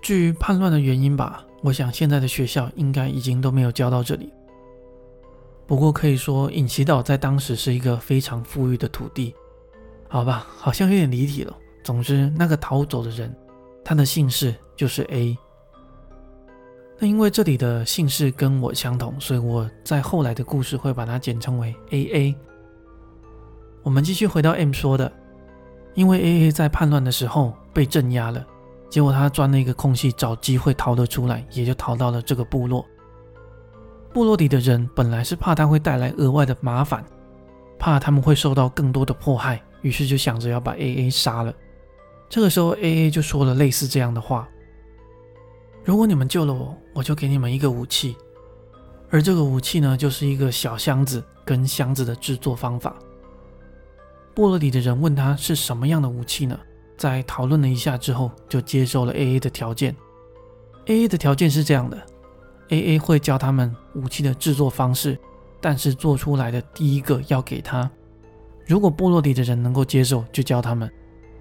[0.00, 4.32] 至于叛乱的原因吧，我想现在的学校应该已经都没有教到这里。
[5.66, 9.34] 不过可以说，隐岐岛在当时是一个非常富裕的土地。
[10.08, 11.56] 好吧，好像有点离题了。
[11.82, 13.34] 总之，那个逃走的人。
[13.82, 15.36] 他的姓氏就是 A。
[16.98, 22.36] 那因为这里的姓氏跟我相同，所以我在后来的故事会把它简称为 A A。
[23.82, 25.10] 我们继续回到 M 说的，
[25.94, 28.46] 因为 A A 在叛乱的时候被镇压了，
[28.88, 32.86] 结果他钻了一个空隙，找机会逃了出来，也就逃到了这个部落。
[34.12, 37.04] 部落里的人本来是怕他会带来额外的麻烦，
[37.76, 41.52] 怕他们会受到更多的迫害，于是就想着要把 A A 杀了。
[42.28, 44.48] 这个时候 A A 就说了类似这样的话
[45.84, 48.16] ：“如果你们救了我，我就给你们一个武器，
[49.10, 52.96] 而这个武器呢，就是一个小箱子跟箱子的制作方法。”
[54.34, 56.58] 部落里的人问他是什么样的武器呢？
[56.96, 59.94] 在讨论了一下之后，就接受了 A A 的条件。
[60.86, 61.96] A A 的条件是这样的。
[62.70, 65.18] A A 会教他们武器的制作方式，
[65.60, 67.88] 但是做出来的第一个要给他。
[68.66, 70.88] 如果部落里的人能够接受，就教他们；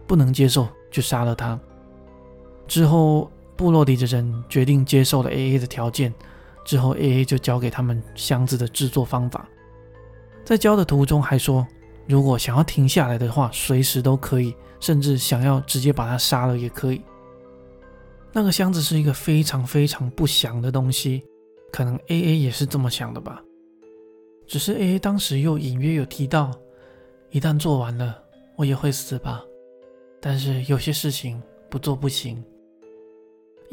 [0.06, 1.58] 不能接受，就杀了他。
[2.68, 6.14] 之后，部落里的人决定接受了 A A 的条件。
[6.66, 9.48] 之后，A A 就交给他们箱子的制作方法。
[10.46, 11.68] 在教的途中还说，
[12.08, 17.02] 如果想要停下来的话，随时都可以，甚至想要直接把他杀了也可以。
[18.32, 21.24] 那个箱子是一个非常非常不祥的东西，
[21.72, 23.42] 可能 A A 也是这么想的吧。
[24.48, 26.52] 只是 A A 当时又隐约有提到，
[27.30, 28.18] 一旦做完了，
[28.56, 29.44] 我也会死吧。
[30.22, 32.42] 但是有些事情不做不行，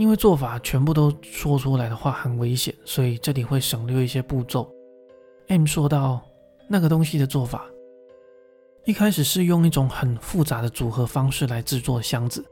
[0.01, 4.67] 因为做法全部都说出来的话很危险，所以这里会省略一些步骤。
[5.49, 6.23] M 说到
[6.67, 7.67] 那个东西的做法，
[8.87, 12.43] 一开始是用一种很复杂的组合方式来制作箱子。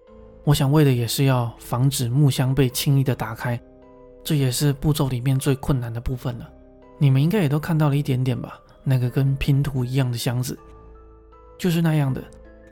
[0.44, 3.58] 我想为的也是要防止木箱被轻易的打开，
[4.22, 6.46] 这也是步骤里面最困难的部分了。
[6.98, 8.60] 你们应该也都看到了一点点吧？
[8.84, 10.54] 那个跟拼图一样的箱子，
[11.56, 12.22] 就是那样的。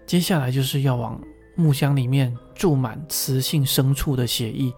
[0.05, 1.19] 接下来就是要往
[1.57, 4.73] 木箱里面注满雌性牲畜的血液，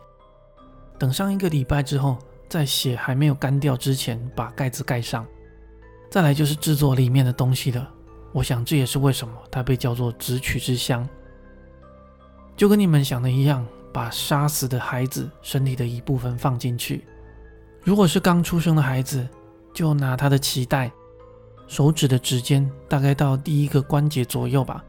[0.99, 2.17] 等上一个礼拜之后，
[2.49, 5.27] 在血还没有干掉之前把盖子盖上。
[6.09, 7.87] 再来就是制作里面的东西了。
[8.33, 11.07] 我想这也是为什么它被叫做直取之箱。
[12.57, 17.05] 就跟你们想的一样，把杀死的孩子身体的一部分放进去。
[17.83, 19.27] 如果是刚出生的孩子，
[19.75, 20.91] 就拿他的脐带、
[21.67, 24.85] 手指的指尖，大概到第一个关节左右吧，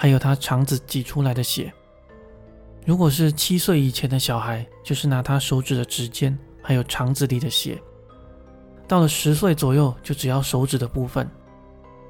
[0.00, 1.70] 还有他肠子挤出来的血。
[2.86, 7.78] 如果是七岁以前的小孩，就是拿他手指的指尖，还有肠子里的血。
[8.88, 11.30] 到了十岁左右，就只要手指的部分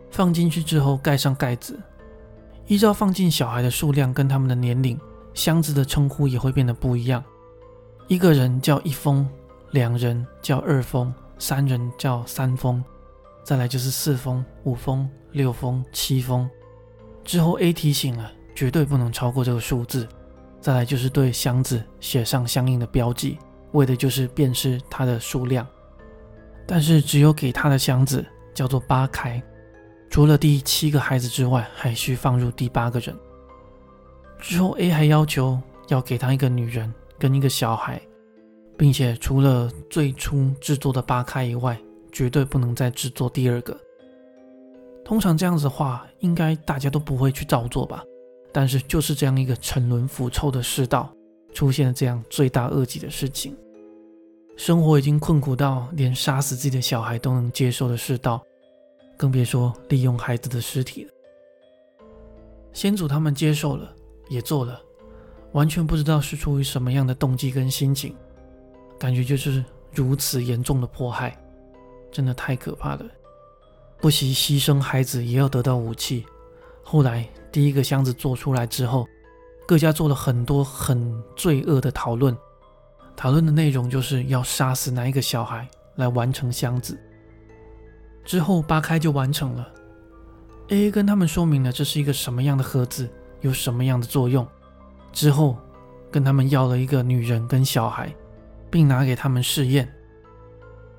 [0.09, 1.77] 放进去之后，盖上盖子。
[2.69, 4.97] 依照放进小孩的数量跟他们的年龄，
[5.35, 7.21] 箱子的称呼也会变得不一样。
[8.07, 9.29] 一个人叫一封，
[9.73, 12.85] 两人叫二封，三人叫三封，
[13.43, 16.49] 再来就是四封、五封、六封、七封。
[17.31, 20.05] 之后 A 提醒了，绝对不能超过这个数字。
[20.61, 23.39] 再来就是对箱子写上相应的标记，
[23.71, 25.65] 为的就是辨识它的数量。
[26.67, 29.41] 但是只有给他的箱子叫做八开。
[30.11, 33.17] 除了第七个孩子之外，还需放入第八个人。
[34.41, 35.57] 之后，A 还要求
[35.87, 38.03] 要给他一个女人跟一个小孩，
[38.77, 41.79] 并且除了最初制作的八开以外，
[42.11, 43.79] 绝对不能再制作第二个。
[45.05, 48.05] 通常这样子的话，应该大家都不会去照做吧？
[48.53, 51.13] 但是就是这样一个沉沦腐臭的世道，
[51.53, 53.57] 出现了这样罪大恶极的事情，
[54.57, 58.43] 生活已经困苦到连杀死自己的小孩都能接受的世道。
[59.17, 61.11] 更别说利用孩子的尸体了。
[62.73, 63.95] 先祖他们接受了，
[64.31, 64.81] 也做了，
[65.53, 68.17] 完全不知道是出于什么样的动机跟心情，
[68.99, 71.37] 感觉就是如此严重的迫害，
[72.11, 73.05] 真的太可怕了。
[74.01, 76.25] 不惜牺牲孩子也要得到武器。
[76.83, 79.07] 后来第一个箱子做出来之后，
[79.67, 82.37] 各家做了很多很罪恶的讨论，
[83.15, 86.99] 讨论的内容就是要杀死哪一个小孩来完成箱子。
[88.25, 89.69] 之后扒开就完成了。
[90.69, 93.09] A 跟他们说明了这是一个什么样的盒子，
[93.41, 94.47] 有什么样的作用。
[95.13, 95.57] 之后
[96.11, 98.15] 跟他们要了一个女人跟小孩，
[98.71, 99.93] 并拿给他们试验。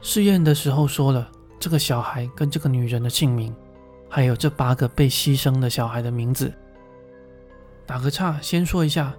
[0.02, 1.30] 试验的时候说了
[1.62, 3.56] 这个小孩跟这个女人的姓名，
[4.10, 6.52] 还有这八个被牺牲的小孩的名字。
[7.86, 9.14] 打个岔，先说一下，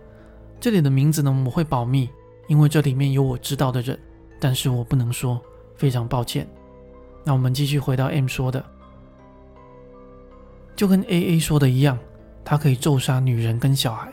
[0.59, 2.11] 这里的名字呢我会保密，
[2.49, 3.97] 因为这里面有我知道的人，
[4.40, 5.40] 但是我不能说，
[5.76, 6.45] 非常抱歉。
[7.22, 8.64] 那我们继续回到 M 说的，
[10.74, 11.97] 就跟 A A 说的一样，
[12.45, 14.12] 他可以咒杀女人跟小孩，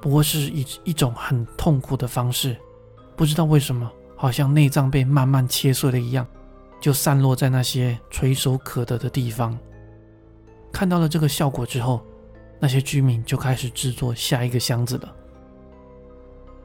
[0.00, 2.56] 不过是以一种很痛苦的方式，
[3.16, 6.24] 不知道为什么，好像内脏被慢慢切碎了一样，
[6.80, 9.58] 就散落在那些垂手可得的地方。
[10.72, 12.04] 看到了这个效果之后，
[12.60, 15.14] 那些居民就开始制作下一个箱子了。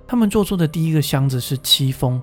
[0.07, 2.21] 他们做出的第一个箱子是七封。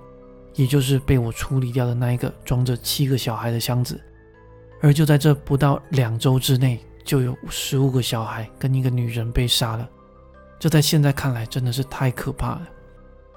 [0.56, 3.98] 也就是被我处理掉的那一个装着七个小孩的箱子，
[4.82, 9.88] 而就在这不到两周之内，就有十五个小孩跟一个女人被杀了，
[10.58, 12.68] 这在现在看来真的是太可怕了。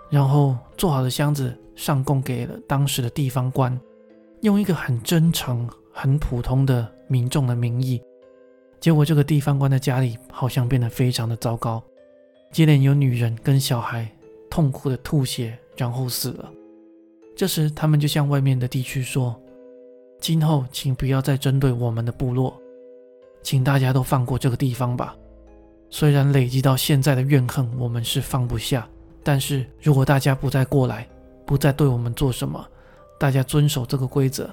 [0.10, 3.80] 然后做好的箱子上供给了当时的地方官，
[4.44, 8.02] 用一个很真诚、很普通的民众的名义，
[8.78, 11.82] 结果这个地方官的家里好像变得非常的糟糕，
[12.52, 14.06] 接连有女人跟小孩
[14.50, 16.52] 痛苦的吐血，然后死了。
[17.38, 19.34] 这时他们就向外面的地区说
[20.20, 22.62] ：“今后请不要再针对我们的部落。”
[23.42, 25.16] 请大家都放过这个地方吧。
[25.90, 28.86] 虽然累积到现在的怨恨，我们是放不下，
[29.24, 31.08] 但是如果大家不再过来，
[31.46, 32.68] 不再对我们做什么，
[33.20, 34.50] 大家遵守这个规则，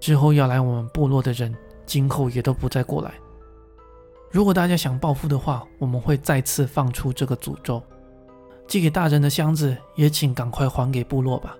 [0.00, 1.54] 之后要来我们部落的人，
[1.86, 3.12] 今后也都不再过来。
[4.30, 7.82] 如果大家想报复的话，我们会再次放出这个诅咒。
[8.66, 11.56] 寄给大人的箱子，也请赶快还给部落吧。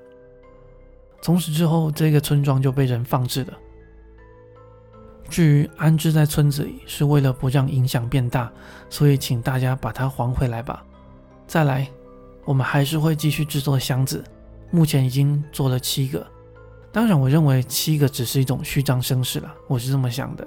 [1.21, 3.53] 从此之后，这个村庄就被人放置了。
[5.29, 8.51] 至于安置在村子里，是为了不让影响变大，
[8.91, 10.85] 所以请大家把它还回来吧。
[11.47, 11.89] 再来，
[12.45, 14.25] 我们还是会继续制作箱子，
[14.75, 16.27] 目前已经做了七个。
[16.91, 20.45] 当然，我认为七个只是一种虚张声势了，我是这么想的。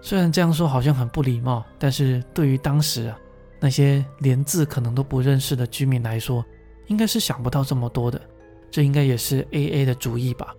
[0.00, 3.16] 虽然这样说好像很不礼貌，但是对于当时啊
[3.60, 6.44] 那些连字可能都不认识的居民来说，
[6.88, 8.20] 应该是想不到这么多的。
[8.68, 10.52] 这应该也是 A A 的主意吧。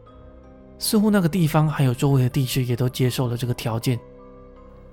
[0.80, 4.00] 似乎那个地方还有周围的地区也都接受了这个条件。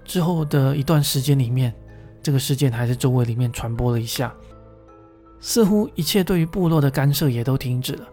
[0.05, 1.73] 之后的一段时间里面，
[2.21, 4.35] 这个事件还在周围里面传播了一下。
[5.47, 8.09] 似乎一切对于部落的干涉也都停止了。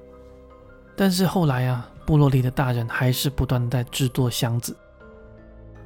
[0.98, 4.76] 但是后来啊，部落里的大人还是不断在制作箱子。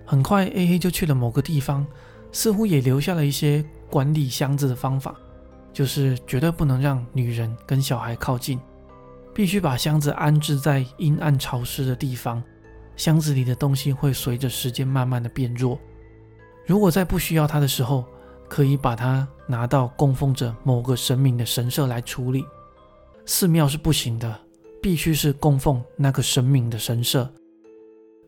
[0.07, 1.85] 很快，A A 就去了某个地方，
[2.31, 5.13] 似乎也留下了一些管理箱子的方法，
[5.71, 8.59] 就是绝对不能让女人跟小孩靠近。
[9.31, 12.41] 必须把箱子安置在阴暗潮湿的地方，
[12.95, 15.77] 箱子里的东西会随着时间慢慢的变弱。
[16.65, 18.03] 如果在不需要它的时候，
[18.47, 22.45] 可以把它拿到供奉着某个神明的神社来处理。
[23.25, 24.39] 寺庙是不行的，
[24.81, 27.29] 必须是供奉那个神明的神社。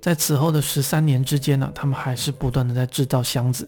[0.01, 3.67] 在此后的十三年之间呢，他们还是不断的在制造箱子，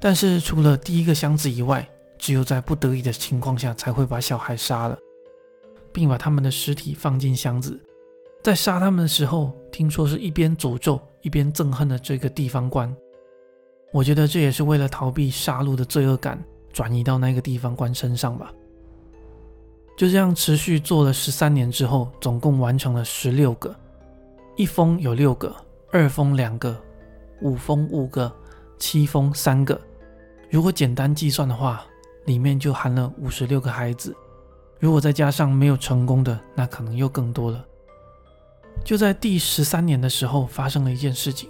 [0.00, 1.88] 但是除了第一个箱子以外，
[2.18, 4.98] 只有在不得已的情况下才会把小孩杀了。
[5.92, 7.80] 并把他们的尸体放进箱子，
[8.42, 12.92] 在杀他们的时候，听说是一边诅咒一边憎恨的这个地方官。
[13.94, 16.36] 我觉得这也是为了逃避杀戮的罪恶感，
[16.72, 18.52] 转移到那个地方官身上吧。
[19.96, 23.72] 就这样持续做了十三年之后，总共完成了十六个。
[24.56, 25.54] 一封有六个，
[25.92, 26.76] 二封两个，
[27.40, 28.34] 五封五个，
[28.80, 29.80] 七封三个。
[30.50, 31.86] 如果简单计算的话，
[32.24, 34.12] 里面就含了五十六个孩子。
[34.80, 37.64] 如果再加上没有成功的，那可能又更多了。
[38.84, 41.48] 就在第十三年的时候，发生了一件事情。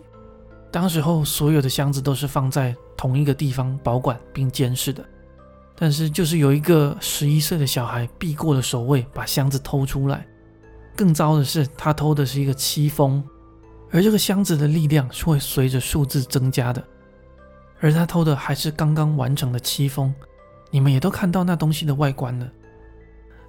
[0.74, 5.04] 当时候所有的箱子都是放在同一个地方保管并监视的，
[5.76, 10.26] 但是就是有一个十一岁的小孩避过了守卫，把箱子偷出来。
[10.96, 13.22] 更糟的是，他偷的是一个七封，
[13.92, 16.82] 而这个箱子的力量是会随着数字增加的，
[17.78, 20.12] 而他偷的还是刚刚完成的七封。
[20.72, 22.50] 你们也都看到那东西的外观了。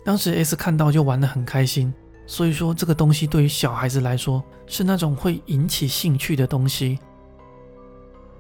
[0.03, 1.91] 当时 S 看到就玩得很开心，
[2.27, 6.99] 所以说这个东西对于小孩子来说是那种会引起兴趣的东西。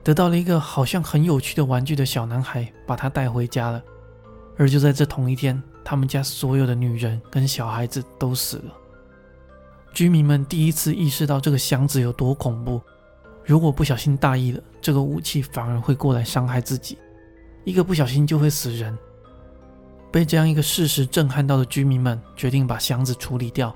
[0.05, 3.81] 得到了一个好像很有趣的玩具的小男孩，把他带回家了。
[4.55, 8.73] 而就在这同一天，他们家所有的女人跟小孩子都死了。
[9.95, 12.79] 居民们第一次意识到这个箱子有多恐怖。
[13.43, 16.99] 如果不小心大意了，这个武器反而会过来伤害自己，
[17.63, 18.95] 一个不小心就会死人。
[20.11, 23.75] 被这样一个事实震撼到的居民们决定把箱子处理掉。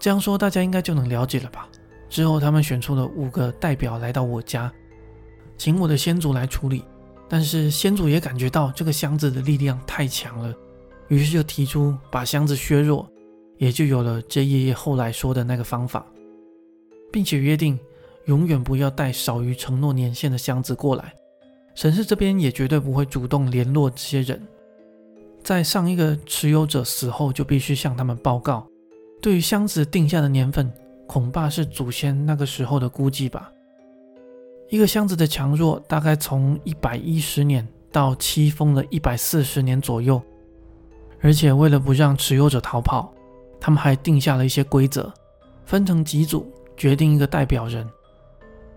[0.00, 1.68] 这样说大家应该就能了解了吧？
[2.10, 4.70] 之后他们选出了五个代表来到我家，
[5.62, 6.82] 请我的先祖来处理。
[7.28, 10.52] 但是先祖也感觉到这个箱子的力量太强了，
[11.06, 13.08] 于是就提出把箱子削弱，
[13.58, 16.04] 也就有了 J 爷爷后来说的那个方法，
[17.12, 17.78] 并且约定
[18.24, 21.14] 永远不要带少于承诺年限的箱子过来。
[21.76, 24.42] 神社这边也绝对不会主动联络这些人。
[25.44, 28.66] 在上一个持有者死后，就必须向他们报告。
[29.22, 30.68] 对于箱子定下的年份，
[31.06, 33.48] 恐怕是祖先那个时候的估计吧。
[34.72, 40.18] 一个箱子的强弱大概从一百一十年到七封的一百四十年左右。
[41.20, 43.12] 而且为了不让持有者逃跑，
[43.60, 45.12] 他们还定下了一些规则，
[45.66, 47.86] 分成几组，决定一个代表人。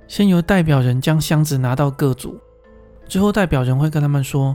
[0.06, 2.38] 先由代表人将箱子拿到各组，
[3.08, 4.54] 之后代表人会跟他们说。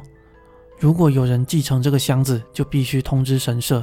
[0.79, 3.83] 如果有人继承这个箱子，就必须通知神社，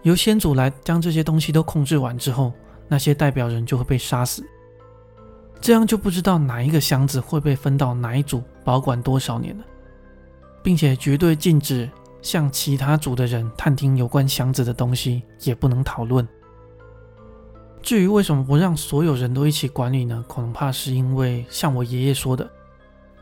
[0.00, 2.54] 由先祖来将这些东西都控制完之后，
[2.88, 4.42] 那些代表人就会被杀死。
[5.60, 9.64] 这样就不知道哪一个箱子会被分到哪一组保管多少年了，
[10.62, 11.88] 并且绝对禁止
[12.22, 16.26] 向其他组的人探听有关箱子的东西，也不能讨论。
[17.82, 20.24] 至于为什么不让所有人都一起管理呢？
[20.26, 22.48] 恐怕是因为像我爷爷说的，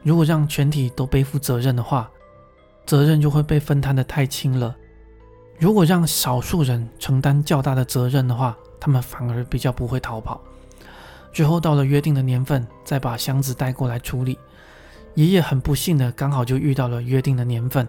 [0.02, 2.10] 如果让全体都背负责任的话，
[2.84, 4.74] 责任就会被分摊的太轻了。
[5.58, 10.40] 如果让少数人承担较大的责任的话，他们反而比较不会逃跑。
[11.36, 14.38] 最后到了约定的年份，再把箱子带过来处理。
[15.16, 17.86] 爷爷很不幸的，刚好就遇到了约定的年份，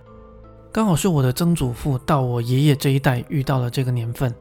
[0.70, 4.36] 刚好是我的曾祖父到我爷爷这一代遇到了这个年份。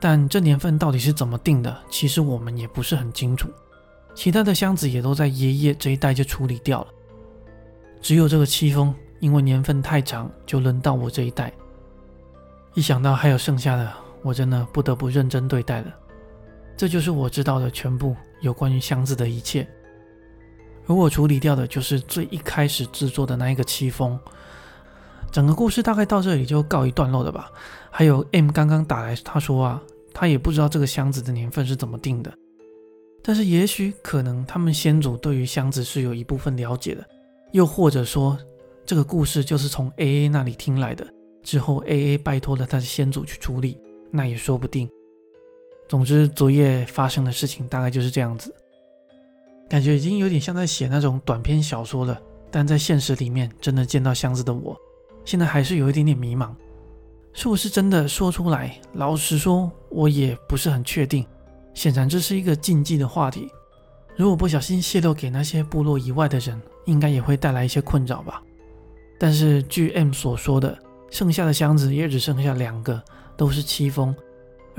[0.00, 3.48] 但这年份到底是怎么定的，其实我们也不是很清楚。
[4.16, 6.88] 其他的箱子也都在爷爷这一代就处理掉了，
[8.02, 11.52] 只有这个七封，因为年份太长，就轮到我这一代。
[12.74, 13.92] 一想到还有剩下的，
[14.22, 15.94] 我真的不得不认真对待了。
[16.76, 19.66] 这就是我知道的全部有关于箱子的一切，
[20.86, 24.18] 而我处理掉的就是最一开始制作的那一个七封。
[25.30, 27.50] 整个故事大概到这里就告一段落了吧。
[27.90, 29.82] 还有 M 刚刚打来，他说啊，
[30.12, 32.32] 他也不知道这个箱子的年份是怎么定的，
[33.22, 37.04] 但是也许可能他们先祖对于箱子是有一部分了解的，
[37.52, 38.36] 又或者说
[38.84, 41.06] 这个故事就是从 AA 那里听来的，
[41.42, 43.78] 之后 AA 拜托了他的先祖去处理，
[44.10, 44.90] 那也说不定。
[45.90, 48.54] 总之，昨夜发生的事情大概就是这样子，
[49.68, 52.16] 感觉已经有点像在写那种短篇小说了。
[52.48, 54.76] 但在现实里面，真的见到箱子的我，
[55.24, 56.54] 现在还是有一点点迷茫，
[57.32, 58.80] 是不是真的说出来？
[58.92, 61.26] 老实说，我也不是很确定。
[61.74, 63.50] 显然，这是一个禁忌的话题，
[64.14, 68.40] 如果不小心泄露给那些部落以外的人，应该也会带来一些困扰吧。
[69.18, 70.78] 但是，据 M 所说的，
[71.10, 73.02] 剩下的箱子也只剩下两个，
[73.36, 74.14] 都是七封。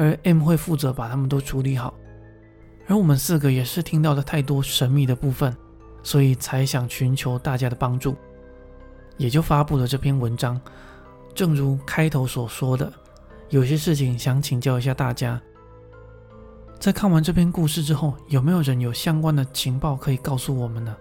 [0.01, 1.93] 而 M 会负责把他们都处理好，
[2.87, 5.55] 而我们四个也是听到了太多神秘的部分，
[6.01, 8.15] 所以才想寻求大家的帮助，
[9.15, 10.59] 也就发布了这篇文章。
[11.35, 12.91] 正如开头所说的，
[13.49, 15.39] 有些事情想请教一下大家。
[16.79, 20.97] 在看完这篇故事之后，有没有人有相关的情报可以告诉我们呢？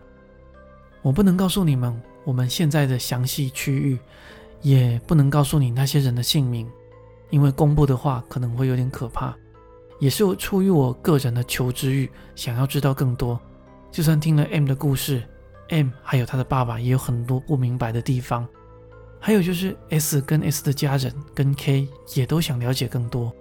[1.00, 3.98] 我不能告诉你们我们现在的详细区域，
[4.60, 6.68] 也不能告诉你那些人的姓名。
[7.30, 9.34] 因为公布的话可能会有点可怕，
[9.98, 13.40] 也是出于我个人的求知欲，想要知道更多。
[13.90, 15.22] 就算听了 M 的故事
[15.68, 18.46] ，M 还有他的爸爸也有很多不明白的地方，
[19.18, 23.32] 还有就是 S 跟 S 的家人跟 K 也都想了解更多。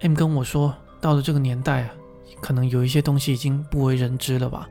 [0.00, 1.94] M 跟我说，到了这个年代啊，
[2.40, 4.68] 可能有一些东西已经不为人知了吧。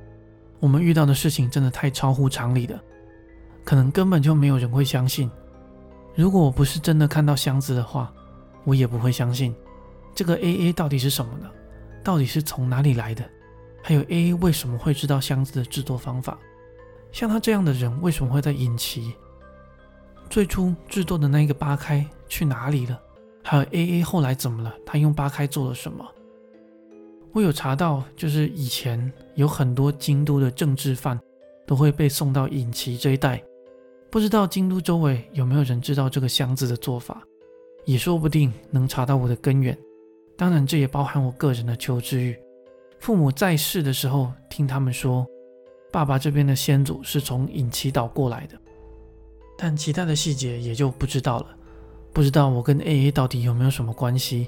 [0.60, 2.82] 我们遇到的事情真的太超乎常理了，
[3.64, 5.30] 可能根本就没有人会相信。
[6.18, 8.12] 如果我不是真的看到箱子的话，
[8.64, 9.54] 我也不会相信
[10.16, 11.48] 这个 A A 到底是什么呢？
[12.04, 13.24] 到底是从哪里来的？
[13.84, 16.36] 还有 A A 为什么会知道箱子的制作方法？
[17.12, 19.14] 像他这样的人为什么会在引旗？
[20.28, 23.00] 最初制作的那个八开去哪里了？
[23.44, 24.74] 还有 A A 后来怎么了？
[24.84, 26.04] 他用八开做了什么？
[27.32, 31.20] 我有查到，就是以前有很多京都的政治犯
[31.68, 33.40] 都会被送到引旗这一带。
[34.10, 37.22] 不知道京都周围有没有人知道这个箱子的做法，
[37.86, 39.78] 也说不定能查到我的根源。
[40.38, 42.38] 当然，这也包含我个人的求知欲。
[43.00, 45.26] 父母在世的时候，听他们说，
[45.92, 48.58] 爸爸这边的先祖是从隐岐岛过来的，
[49.58, 51.56] 但其他的细节也就不知道了。
[52.14, 54.48] 不知道我跟 A A 到底有没有什么关系？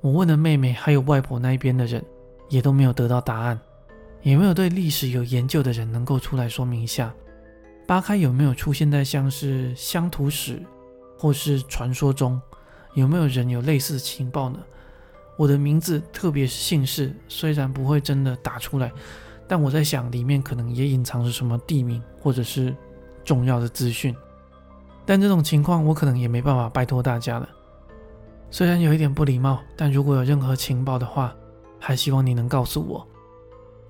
[0.00, 2.02] 我问了妹妹还有外婆那一边的人，
[2.48, 3.60] 也都没有得到答案。
[4.22, 7.14] 也没有对历史有研究的人能够出来说明一下？
[7.90, 10.62] 八开有没有出现在像是乡土史
[11.18, 12.40] 或是传说中？
[12.94, 14.60] 有没有人有类似的情报呢？
[15.36, 18.92] 我的名字，特别是姓氏，虽然不会真的打出来，
[19.48, 22.72] 但我在想里面可能也隐藏着什么地名或者是
[23.24, 24.14] 重要的资讯。
[25.04, 27.48] 但这种情况我可能也没办法拜托大家了。
[28.52, 31.34] 虽然有一点不礼貌，但如果有任何情报的话，
[31.80, 33.04] 还希望你能告诉我。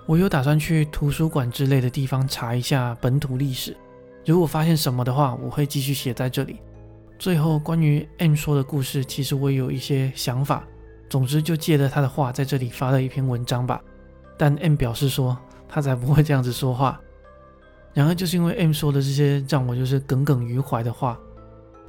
[0.07, 3.77] 我有打算去图书馆之类的地方查一下本土历史。
[4.27, 6.61] 如果发现什么的话，我会继续写在这里。
[7.19, 10.65] 最后，关于 M 说的故事，其实我有一些想法。
[11.09, 13.81] 总之，就借着他的话，在这里发了一篇文章吧。
[14.39, 15.37] 但 M 表示说，
[15.69, 17.01] 他才不会这样子说话。
[17.93, 21.19] 然而，就是因为 M 说的这些让我就是耿耿于怀的话，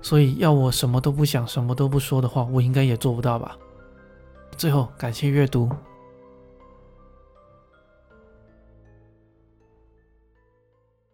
[0.01, 3.55] 所以要我什么都不想、什么都不说的话，我应该也做不到吧。
[4.57, 5.69] 最后，感谢阅读。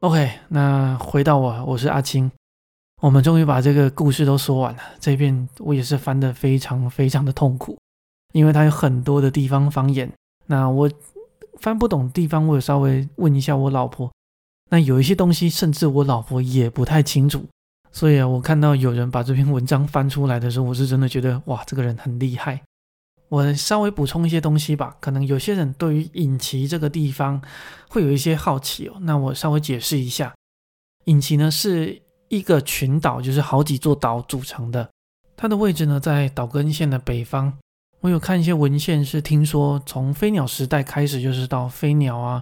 [0.02, 2.32] OK，那回到我，我是阿青。
[3.02, 4.80] 我们终于把这个故事都说完了。
[5.00, 7.76] 这边我也是翻得非常非常的痛苦，
[8.32, 10.08] 因为它有很多的地方方言。
[10.45, 10.88] 那我
[11.60, 14.12] 翻不懂地方，我有稍微问一下我老婆。
[14.70, 17.48] 那有一些东西，甚至我老婆也不太清楚。
[17.91, 22.62] 所以啊，我看到有人把这篇文章翻出来的时候，我是真的觉得哇，这个人很厉害。
[23.30, 27.42] 我稍微补充一些东西吧，可能有些人对于隐岐这个地方
[27.90, 28.98] 会有一些好奇哦。
[29.02, 30.34] 那我稍微解释一下，
[31.06, 34.90] 隐岐呢是一个群岛，就是好几座岛组成的。
[35.36, 37.54] 它的位置呢在岛根县的北方。
[38.02, 42.42] 我有看一些文献，是听说从飞鸟时代开始，就是到飞鸟啊、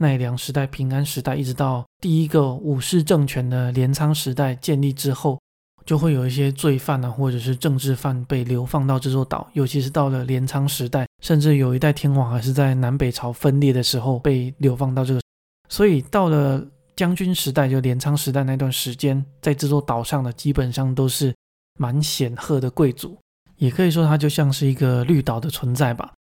[0.00, 5.40] 奈良时代、平安时代，一直到第一个武士政权的镰仓时代建立之后，
[5.86, 9.48] 就会有一些罪犯啊，或者是政治犯被流放到这座岛。
[9.52, 15.20] 尤其是到了镰仓时代，甚至有一代天皇还是在南北朝分裂的时候被流放到这个。
[15.68, 16.62] 所以到了
[16.96, 21.32] 将军时代，就镰仓时代那段时间，在这座岛上的基本上都是
[21.78, 23.16] 蛮显赫的贵族。
[23.56, 26.12] 也可以说它就像是一个绿岛的存在吧。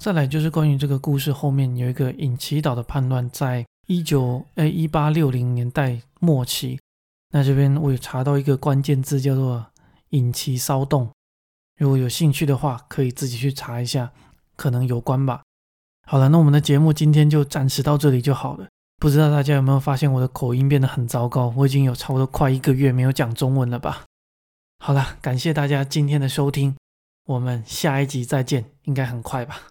[0.00, 6.78] 再来就是关于这个故事后面有一个隐岐岛的叛乱，在一九诶一八六零年代末期。
[7.30, 9.66] 那这边我有查到一个关键字叫做
[10.10, 11.10] 隐岐骚动，
[11.78, 14.12] 如果有兴趣的话，可以自己去查一下，
[14.56, 15.42] 可能有关吧。
[16.06, 18.66] 好了，那我们的节目今天就暂时到这里就好了。
[18.98, 21.54] 不知道大家有没有发现我的口音变得很糟糕？
[21.56, 24.04] 我已经有差不多快一个月没有讲中文了吧。
[24.80, 26.74] 好了，感谢大家今天的收听，
[27.26, 29.68] 我们下一集再见，应该很快吧。